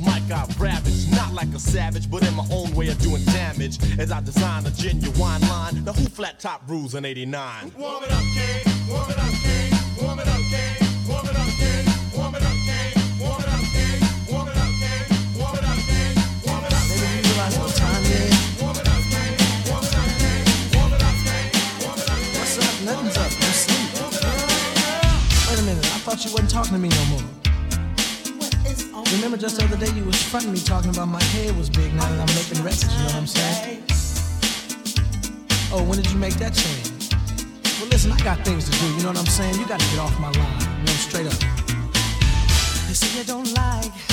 savage, 1.72 2.10
but 2.10 2.22
in 2.28 2.34
my 2.34 2.44
own 2.50 2.70
way 2.74 2.88
of 2.88 2.98
doing 2.98 3.24
damage. 3.24 3.78
As 3.98 4.12
I 4.12 4.20
design 4.20 4.66
a 4.66 4.70
genuine 4.70 5.40
line. 5.48 5.82
Now 5.84 5.94
who 5.94 6.04
flat 6.04 6.38
top 6.38 6.62
rules 6.68 6.94
in 6.94 7.06
89? 7.06 7.72
Warm 7.78 8.04
it 8.04 8.12
up, 8.12 8.22
Kane. 8.36 8.62
Warm 8.90 9.08
it 9.08 9.18
up, 9.18 9.32
Kane. 9.42 9.72
Warm 10.02 10.18
it 10.18 10.28
up, 10.28 10.42
Kane. 10.52 10.76
Warm 11.08 11.26
it 11.26 11.36
up, 11.36 11.48
Kane. 11.56 11.86
Warm 12.12 12.34
it 12.34 12.42
up, 12.44 12.58
Kane. 12.68 12.92
Warm 13.20 13.40
it 13.40 13.48
up, 13.48 13.64
Kane. 13.72 14.00
Warm 14.28 14.48
it 14.48 14.56
up, 14.60 14.72
Kane. 14.82 15.08
Warm 15.40 15.56
it 15.56 15.64
up, 15.64 15.80
Kane. 15.88 16.16
Warm 16.44 16.64
it 16.64 16.74
up, 16.76 16.84
Kane. 16.84 17.00
Baby, 17.00 17.16
you 17.16 17.32
realize 17.32 17.56
what 17.56 17.72
time 17.72 18.04
it 18.04 18.20
is? 18.20 18.36
Warm 18.60 18.76
it 18.76 18.88
up, 18.92 19.02
Kane. 19.08 19.32
Warm 19.72 19.82
it 19.88 19.96
up, 19.96 20.12
Kane. 20.20 20.44
Warm 20.76 20.92
it 20.92 21.02
up, 21.08 21.16
Kane. 21.24 21.48
Warm 21.80 21.96
it 21.96 22.10
up, 22.12 22.20
Kane. 22.20 22.36
What's 22.36 22.60
up? 22.60 22.74
Nothing's 22.84 23.16
up. 23.16 23.32
You 23.32 23.52
sleep. 23.64 23.88
Wait 25.48 25.58
a 25.58 25.62
minute. 25.64 25.88
I 25.88 25.98
thought 26.04 26.20
you 26.20 26.30
wasn't 26.32 26.50
talking 26.50 26.74
to 26.76 26.78
me 26.78 26.90
no 26.92 27.04
more. 27.16 27.21
Remember 29.22 29.38
just 29.38 29.56
the 29.56 29.62
other 29.62 29.76
day 29.76 29.92
you 29.92 30.04
was 30.04 30.20
fronting 30.20 30.52
me 30.52 30.58
talking 30.58 30.90
about 30.90 31.06
my 31.06 31.22
head 31.22 31.56
was 31.56 31.70
big 31.70 31.94
now 31.94 32.08
that 32.10 32.18
I'm 32.18 32.34
making 32.34 32.58
records, 32.64 32.92
you 32.92 32.98
know 32.98 33.04
what 33.04 33.14
I'm 33.14 33.26
saying? 33.28 33.84
Oh, 35.70 35.84
when 35.84 36.02
did 36.02 36.10
you 36.10 36.18
make 36.18 36.34
that 36.42 36.52
change? 36.52 37.14
Well, 37.78 37.88
listen, 37.88 38.10
I 38.10 38.18
got 38.24 38.44
things 38.44 38.68
to 38.68 38.76
do, 38.80 38.86
you 38.96 39.02
know 39.02 39.10
what 39.10 39.18
I'm 39.18 39.26
saying? 39.26 39.54
You 39.60 39.68
gotta 39.68 39.84
get 39.94 40.00
off 40.00 40.18
my 40.18 40.32
line, 40.32 40.60
you 40.80 40.86
know, 40.86 40.98
straight 40.98 41.28
up. 41.28 41.40
You 42.88 42.94
say 42.98 43.16
you 43.16 43.22
don't 43.22 43.46
like 43.54 44.11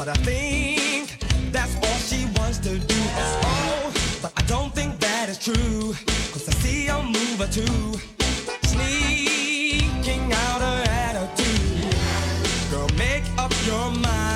but 0.00 0.08
I 0.08 0.14
think 0.24 1.18
that's 1.52 1.76
all 1.76 1.98
she 1.98 2.24
wants 2.38 2.56
to 2.60 2.78
do. 2.78 3.00
Oh, 3.18 3.92
but 4.22 4.32
I 4.34 4.40
don't 4.46 4.74
think 4.74 4.98
that 4.98 5.28
is 5.28 5.38
true, 5.38 5.92
cause 6.32 6.48
I 6.48 6.52
see 6.52 6.88
a 6.88 7.02
move 7.02 7.38
or 7.38 7.48
two 7.48 8.00
sneaking 8.66 10.32
out 10.32 10.60
her 10.62 10.82
attitude. 11.04 11.94
Girl, 12.70 12.88
make 12.96 13.24
up 13.36 13.52
your 13.66 13.90
mind. 13.90 14.29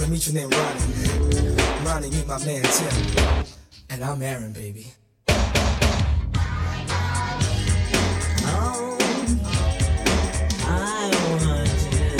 Wanna 0.00 0.12
meet 0.12 0.26
you 0.26 0.32
named 0.32 0.54
Ronnie. 0.54 0.80
Ronnie, 1.84 2.10
meet 2.10 2.26
my 2.26 2.38
man 2.44 2.62
Tim. 2.62 3.14
And 3.90 4.02
I'm 4.02 4.22
Aaron, 4.22 4.52
baby. 4.52 4.86
I 5.28 5.32
want 11.28 11.68
you. 11.92 12.10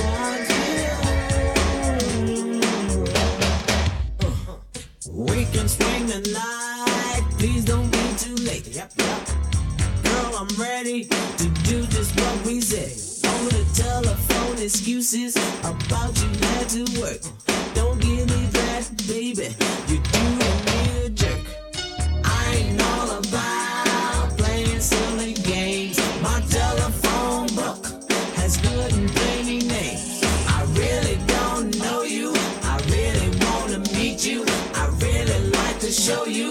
want 0.00 0.48
you. 5.04 5.12
We 5.12 5.44
can 5.52 5.68
swing 5.68 6.06
the 6.06 6.20
night. 6.32 7.22
Please 7.38 7.64
don't 7.64 7.90
be 7.90 7.98
too 8.16 8.36
late. 8.36 8.66
Yep, 8.68 8.92
yep. 8.96 9.37
I'm 10.40 10.46
ready 10.56 11.02
to 11.02 11.48
do 11.64 11.84
just 11.86 12.14
what 12.20 12.46
we 12.46 12.60
say. 12.60 12.94
Over 13.28 13.50
the 13.50 13.66
telephone, 13.74 14.62
excuses 14.62 15.34
about 15.64 16.16
you 16.22 16.28
had 16.46 16.68
to 16.68 16.84
work. 17.00 17.20
Don't 17.74 18.00
give 18.00 18.24
me 18.30 18.46
that, 18.52 18.86
baby. 19.08 19.48
You 19.88 19.98
do 19.98 20.22
me 20.38 21.06
a 21.06 21.08
jerk. 21.08 21.40
I 22.24 22.54
ain't 22.54 22.80
all 22.80 23.18
about 23.18 24.38
playing 24.38 24.78
silly 24.78 25.32
games. 25.32 25.98
My 26.22 26.40
telephone 26.42 27.48
book 27.56 27.84
has 28.36 28.58
good 28.58 28.92
and 28.92 29.10
plenty 29.10 29.66
names. 29.66 30.22
I 30.46 30.62
really 30.78 31.18
don't 31.26 31.76
know 31.80 32.02
you. 32.02 32.32
I 32.62 32.78
really 32.86 33.30
wanna 33.44 33.80
meet 33.92 34.24
you. 34.24 34.44
I 34.76 34.86
really 35.00 35.50
like 35.50 35.80
to 35.80 35.90
show 35.90 36.26
you 36.26 36.47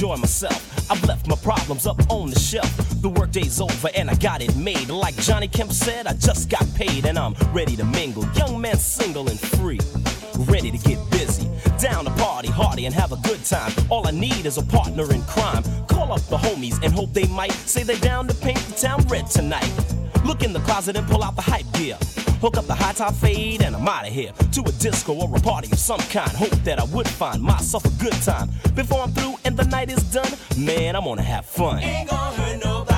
enjoy 0.00 0.16
myself. 0.16 0.90
I've 0.90 1.04
left 1.04 1.28
my 1.28 1.36
problems 1.36 1.86
up 1.86 2.10
on 2.10 2.30
the 2.30 2.38
shelf. 2.38 2.74
The 3.02 3.08
workday's 3.10 3.60
over 3.60 3.90
and 3.94 4.08
I 4.08 4.14
got 4.14 4.40
it 4.40 4.56
made. 4.56 4.88
Like 4.88 5.14
Johnny 5.16 5.46
Kemp 5.46 5.72
said, 5.72 6.06
I 6.06 6.14
just 6.14 6.48
got 6.48 6.66
paid 6.74 7.04
and 7.04 7.18
I'm 7.18 7.34
ready 7.52 7.76
to 7.76 7.84
mingle. 7.84 8.24
Young 8.32 8.58
man, 8.58 8.78
single 8.78 9.28
and 9.28 9.38
free. 9.38 9.78
Ready 10.48 10.70
to 10.70 10.78
get 10.78 10.98
busy. 11.10 11.46
Down 11.78 12.06
to 12.06 12.10
party, 12.12 12.48
hardy, 12.48 12.86
and 12.86 12.94
have 12.94 13.12
a 13.12 13.16
good 13.16 13.44
time. 13.44 13.72
All 13.90 14.08
I 14.08 14.10
need 14.10 14.46
is 14.46 14.56
a 14.56 14.62
partner 14.62 15.12
in 15.12 15.20
crime. 15.24 15.62
Call 15.86 16.12
up 16.12 16.22
the 16.28 16.38
homies 16.38 16.82
and 16.82 16.94
hope 16.94 17.12
they 17.12 17.26
might 17.26 17.52
say 17.52 17.82
they're 17.82 17.96
down 17.96 18.26
to 18.28 18.34
paint 18.34 18.58
the 18.68 18.76
town 18.76 19.06
red 19.08 19.26
tonight. 19.26 19.70
Look 20.24 20.42
in 20.42 20.54
the 20.54 20.60
closet 20.60 20.96
and 20.96 21.06
pull 21.08 21.22
out 21.22 21.36
the 21.36 21.42
hype 21.42 21.70
gear. 21.74 21.98
Hook 22.40 22.56
up 22.56 22.66
the 22.66 22.74
high 22.74 22.92
top 22.92 23.12
fade 23.12 23.60
and 23.60 23.76
I'm 23.76 23.86
out 23.86 24.06
of 24.06 24.14
here. 24.14 24.32
To 24.52 24.62
a 24.62 24.72
disco 24.72 25.12
or 25.12 25.36
a 25.36 25.40
party 25.40 25.68
of 25.70 25.78
some 25.78 26.00
kind. 26.08 26.30
Hope 26.30 26.56
that 26.64 26.78
I 26.78 26.84
would 26.84 27.06
find 27.06 27.42
myself 27.42 27.84
a 27.84 28.02
good 28.02 28.14
time. 28.22 28.48
Before 28.74 29.00
I'm 29.00 29.12
through 29.12 29.36
man, 30.60 30.96
I'm 30.96 31.04
gonna 31.04 31.22
have 31.22 31.46
fun. 31.46 31.82
Ain't 31.82 32.08
gonna 32.08 32.36
hurt 32.36 32.64
nobody. 32.64 32.89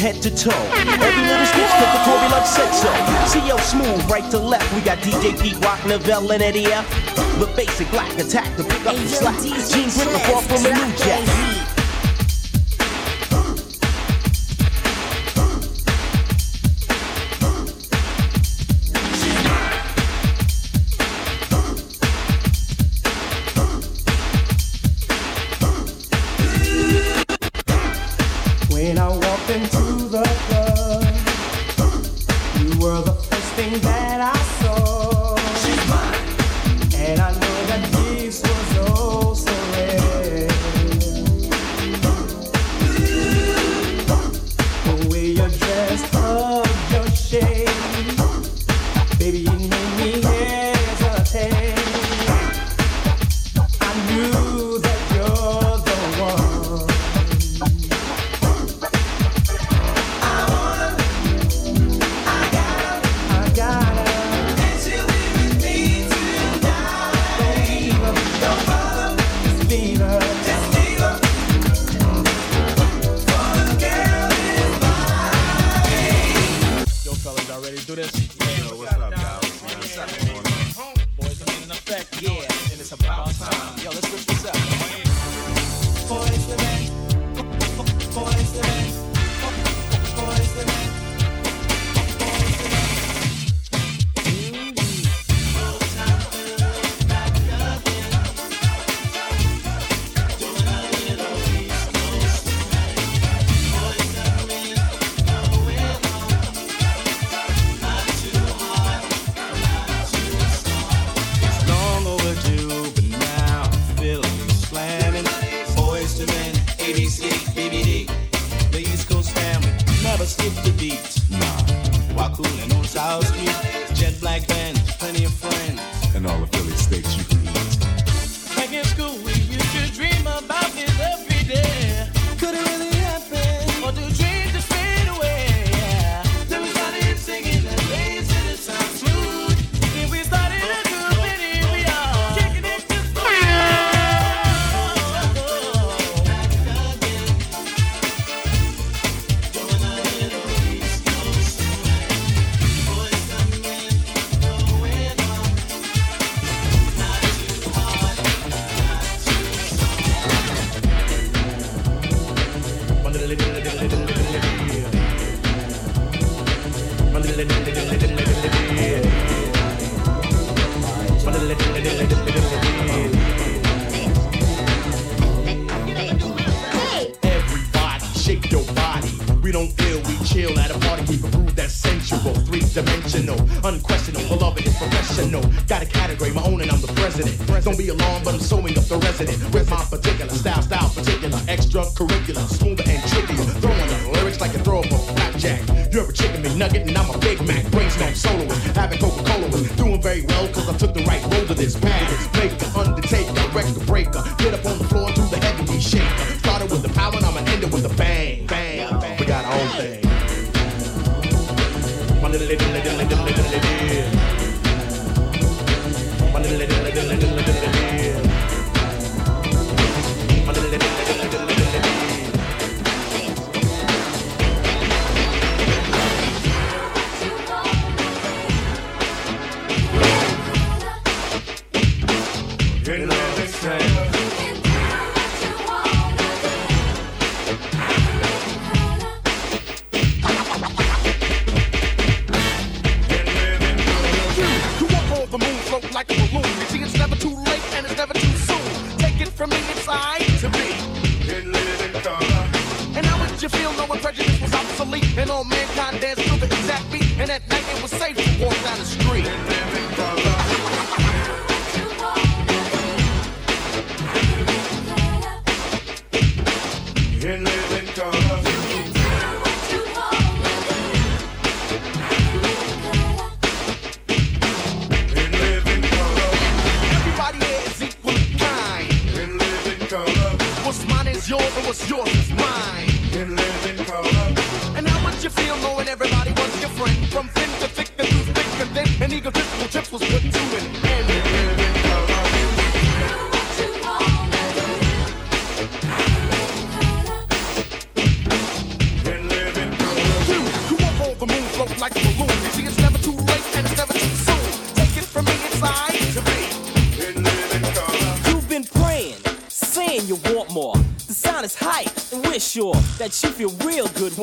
head 0.00 0.22
to 0.22 0.30
toe. 0.30 0.50
Every 0.50 1.22
little 1.28 1.44
stitch 1.44 1.74
that 1.76 1.92
the 1.92 2.00
Corey 2.08 2.28
Love 2.32 2.46
said 2.48 2.72
so. 2.72 2.88
CL 3.28 3.58
Smooth, 3.58 4.10
right 4.10 4.28
to 4.30 4.38
left. 4.38 4.72
We 4.74 4.80
got 4.80 4.98
DJ 4.98 5.38
Pete 5.38 5.62
Rock, 5.62 5.78
Novell, 5.80 6.32
and 6.32 6.42
Eddie 6.42 6.72
F. 6.72 6.88
The 7.38 7.46
basic 7.54 7.90
black 7.90 8.18
attack 8.18 8.56
to 8.56 8.64
pick 8.64 8.86
up 8.86 8.96
the 8.96 9.08
slack. 9.08 9.38
Gene 9.42 9.90
the 9.90 10.24
ball 10.26 10.40
from 10.40 10.64
a 10.64 10.72
new 10.72 10.96
jack. 10.96 11.59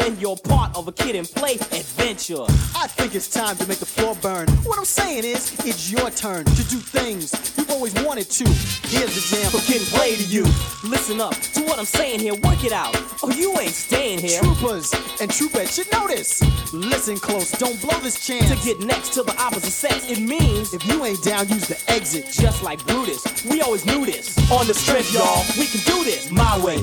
When 0.07 0.17
you're 0.21 0.37
part 0.37 0.73
of 0.73 0.87
a 0.87 0.93
Kid 0.93 1.17
'n 1.17 1.25
Play 1.25 1.55
adventure. 1.55 2.45
I 2.73 2.87
think 2.87 3.13
it's 3.13 3.27
time 3.27 3.57
to 3.57 3.67
make 3.67 3.79
the 3.79 3.85
floor 3.85 4.15
burn. 4.21 4.47
What 4.63 4.79
I'm 4.79 4.85
saying 4.85 5.25
is, 5.25 5.51
it's 5.65 5.91
your 5.91 6.09
turn 6.11 6.45
to 6.45 6.63
do 6.71 6.79
things 6.79 7.33
you've 7.57 7.69
always 7.69 7.93
wanted 8.05 8.29
to. 8.39 8.45
Here's 8.87 9.13
the 9.15 9.35
jam 9.35 9.51
for 9.51 9.59
Kid 9.69 9.81
'n 9.81 9.87
Play 9.87 10.15
to 10.15 10.23
you. 10.23 10.45
Listen 10.85 11.19
up 11.19 11.35
to 11.55 11.61
what 11.63 11.77
I'm 11.77 11.85
saying 11.99 12.21
here, 12.21 12.35
work 12.35 12.63
it 12.63 12.71
out. 12.71 12.95
Oh, 13.21 13.31
you 13.31 13.59
ain't 13.59 13.75
staying 13.75 14.19
here. 14.19 14.39
Troopers 14.39 14.93
and 15.19 15.29
troopettes 15.29 15.75
should 15.75 15.91
know 15.91 16.07
this. 16.07 16.41
Listen 16.71 17.19
close, 17.19 17.51
don't 17.51 17.79
blow 17.81 17.99
this 17.99 18.25
chance. 18.25 18.47
To 18.47 18.55
get 18.65 18.79
next 18.79 19.11
to 19.15 19.23
the 19.23 19.35
opposite 19.37 19.73
sex, 19.73 20.09
it 20.09 20.19
means 20.19 20.73
if 20.73 20.85
you 20.85 21.03
ain't 21.03 21.21
down, 21.21 21.49
use 21.49 21.67
the 21.67 21.77
exit. 21.91 22.31
Just 22.31 22.63
like 22.63 22.79
Brutus, 22.87 23.43
we 23.43 23.59
always 23.59 23.85
knew 23.85 24.05
this. 24.05 24.37
On 24.51 24.65
the 24.67 24.73
strip, 24.73 25.03
y'all, 25.11 25.43
we 25.59 25.65
can 25.65 25.81
do 25.83 26.05
this 26.05 26.31
my 26.31 26.57
way. 26.63 26.79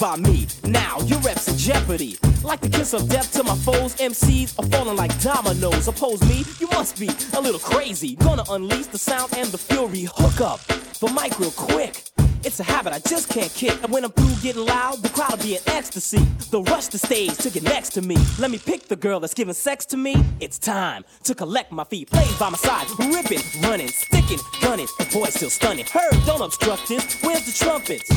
By 0.00 0.16
me. 0.16 0.46
Now 0.64 0.98
your 1.00 1.20
reps 1.20 1.46
in 1.46 1.58
jeopardy. 1.58 2.16
Like 2.42 2.60
the 2.60 2.70
kiss 2.70 2.94
of 2.94 3.08
death 3.08 3.32
to 3.34 3.44
my 3.44 3.54
foes, 3.54 3.94
MCs 3.96 4.58
are 4.58 4.66
falling 4.68 4.96
like 4.96 5.12
dominoes. 5.20 5.86
Oppose 5.86 6.22
me, 6.22 6.44
you 6.58 6.68
must 6.68 6.98
be 6.98 7.10
a 7.36 7.40
little 7.40 7.60
crazy. 7.60 8.16
Gonna 8.16 8.44
unleash 8.48 8.86
the 8.86 8.98
sound 8.98 9.34
and 9.36 9.48
the 9.50 9.58
fury. 9.58 10.08
Hook 10.16 10.40
up 10.40 10.60
the 11.00 11.08
mic 11.08 11.38
real 11.38 11.50
quick. 11.50 12.09
It's 12.42 12.58
a 12.58 12.62
habit 12.62 12.92
I 12.92 12.98
just 13.00 13.28
can't 13.28 13.52
kick. 13.52 13.82
And 13.82 13.92
when 13.92 14.04
I'm 14.04 14.12
through 14.12 14.34
getting 14.42 14.64
loud, 14.64 15.02
the 15.02 15.10
crowd'll 15.10 15.36
be 15.38 15.56
in 15.56 15.62
ecstasy. 15.66 16.18
They'll 16.50 16.64
rush 16.64 16.86
the 16.86 16.98
stage 16.98 17.36
to 17.38 17.50
get 17.50 17.62
next 17.62 17.90
to 17.90 18.02
me. 18.02 18.16
Let 18.38 18.50
me 18.50 18.58
pick 18.58 18.88
the 18.88 18.96
girl 18.96 19.20
that's 19.20 19.34
giving 19.34 19.54
sex 19.54 19.84
to 19.86 19.96
me. 19.96 20.16
It's 20.40 20.58
time 20.58 21.04
to 21.24 21.34
collect 21.34 21.70
my 21.70 21.84
feet. 21.84 22.10
Plays 22.10 22.38
by 22.38 22.48
my 22.48 22.56
side, 22.56 22.86
ripping, 22.98 23.42
running, 23.62 23.88
sticking, 23.88 24.38
gunning. 24.62 24.86
The 24.98 25.08
boy's 25.12 25.34
still 25.34 25.50
stunning. 25.50 25.84
Heard, 25.86 26.16
don't 26.24 26.40
obstruct 26.40 26.88
this. 26.88 27.20
Where's 27.22 27.44
the 27.44 27.52
trumpets? 27.52 28.08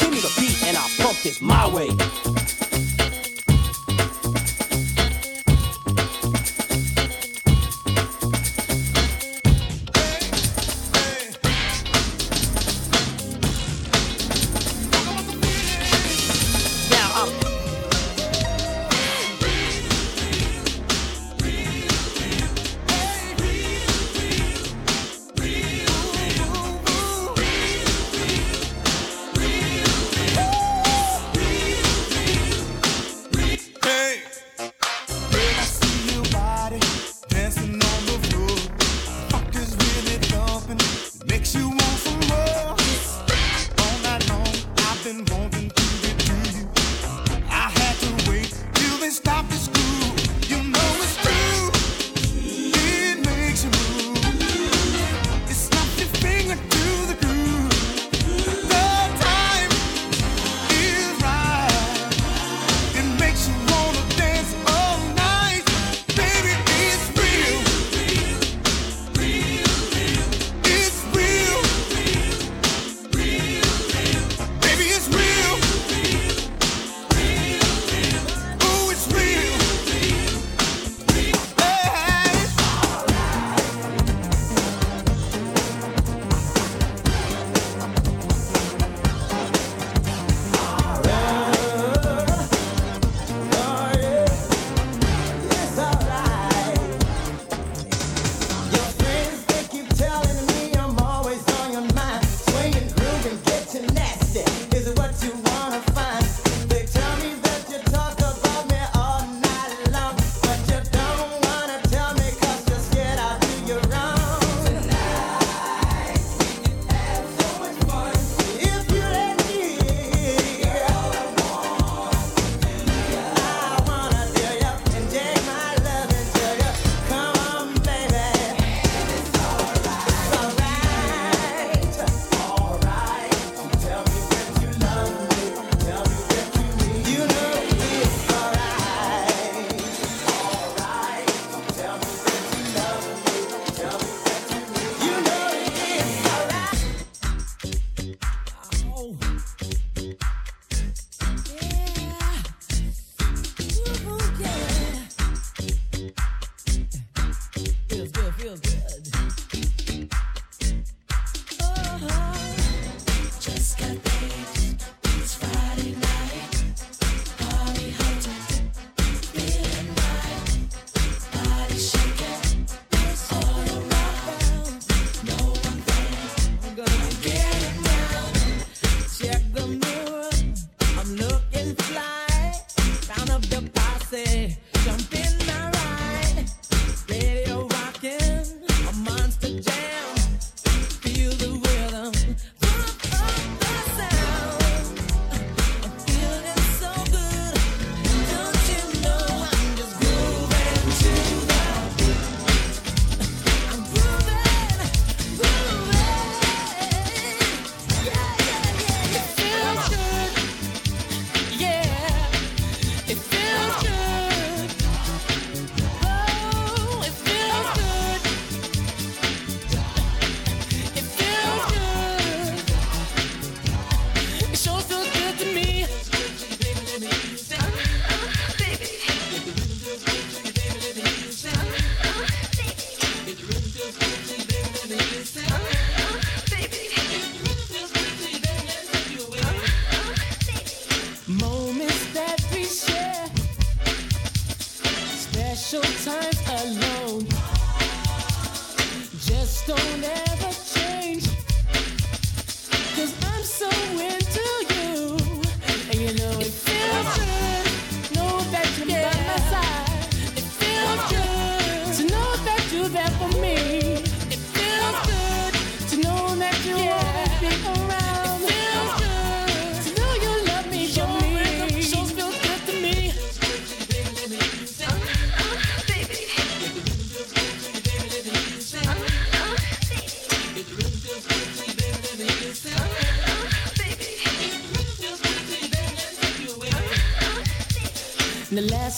Give 0.00 0.10
me 0.10 0.20
the 0.20 0.32
beat 0.38 0.62
and 0.66 0.76
I'll 0.76 0.90
pump 0.98 1.18
this 1.22 1.40
my 1.40 1.66
way. 1.74 2.59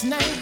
Night 0.05 0.42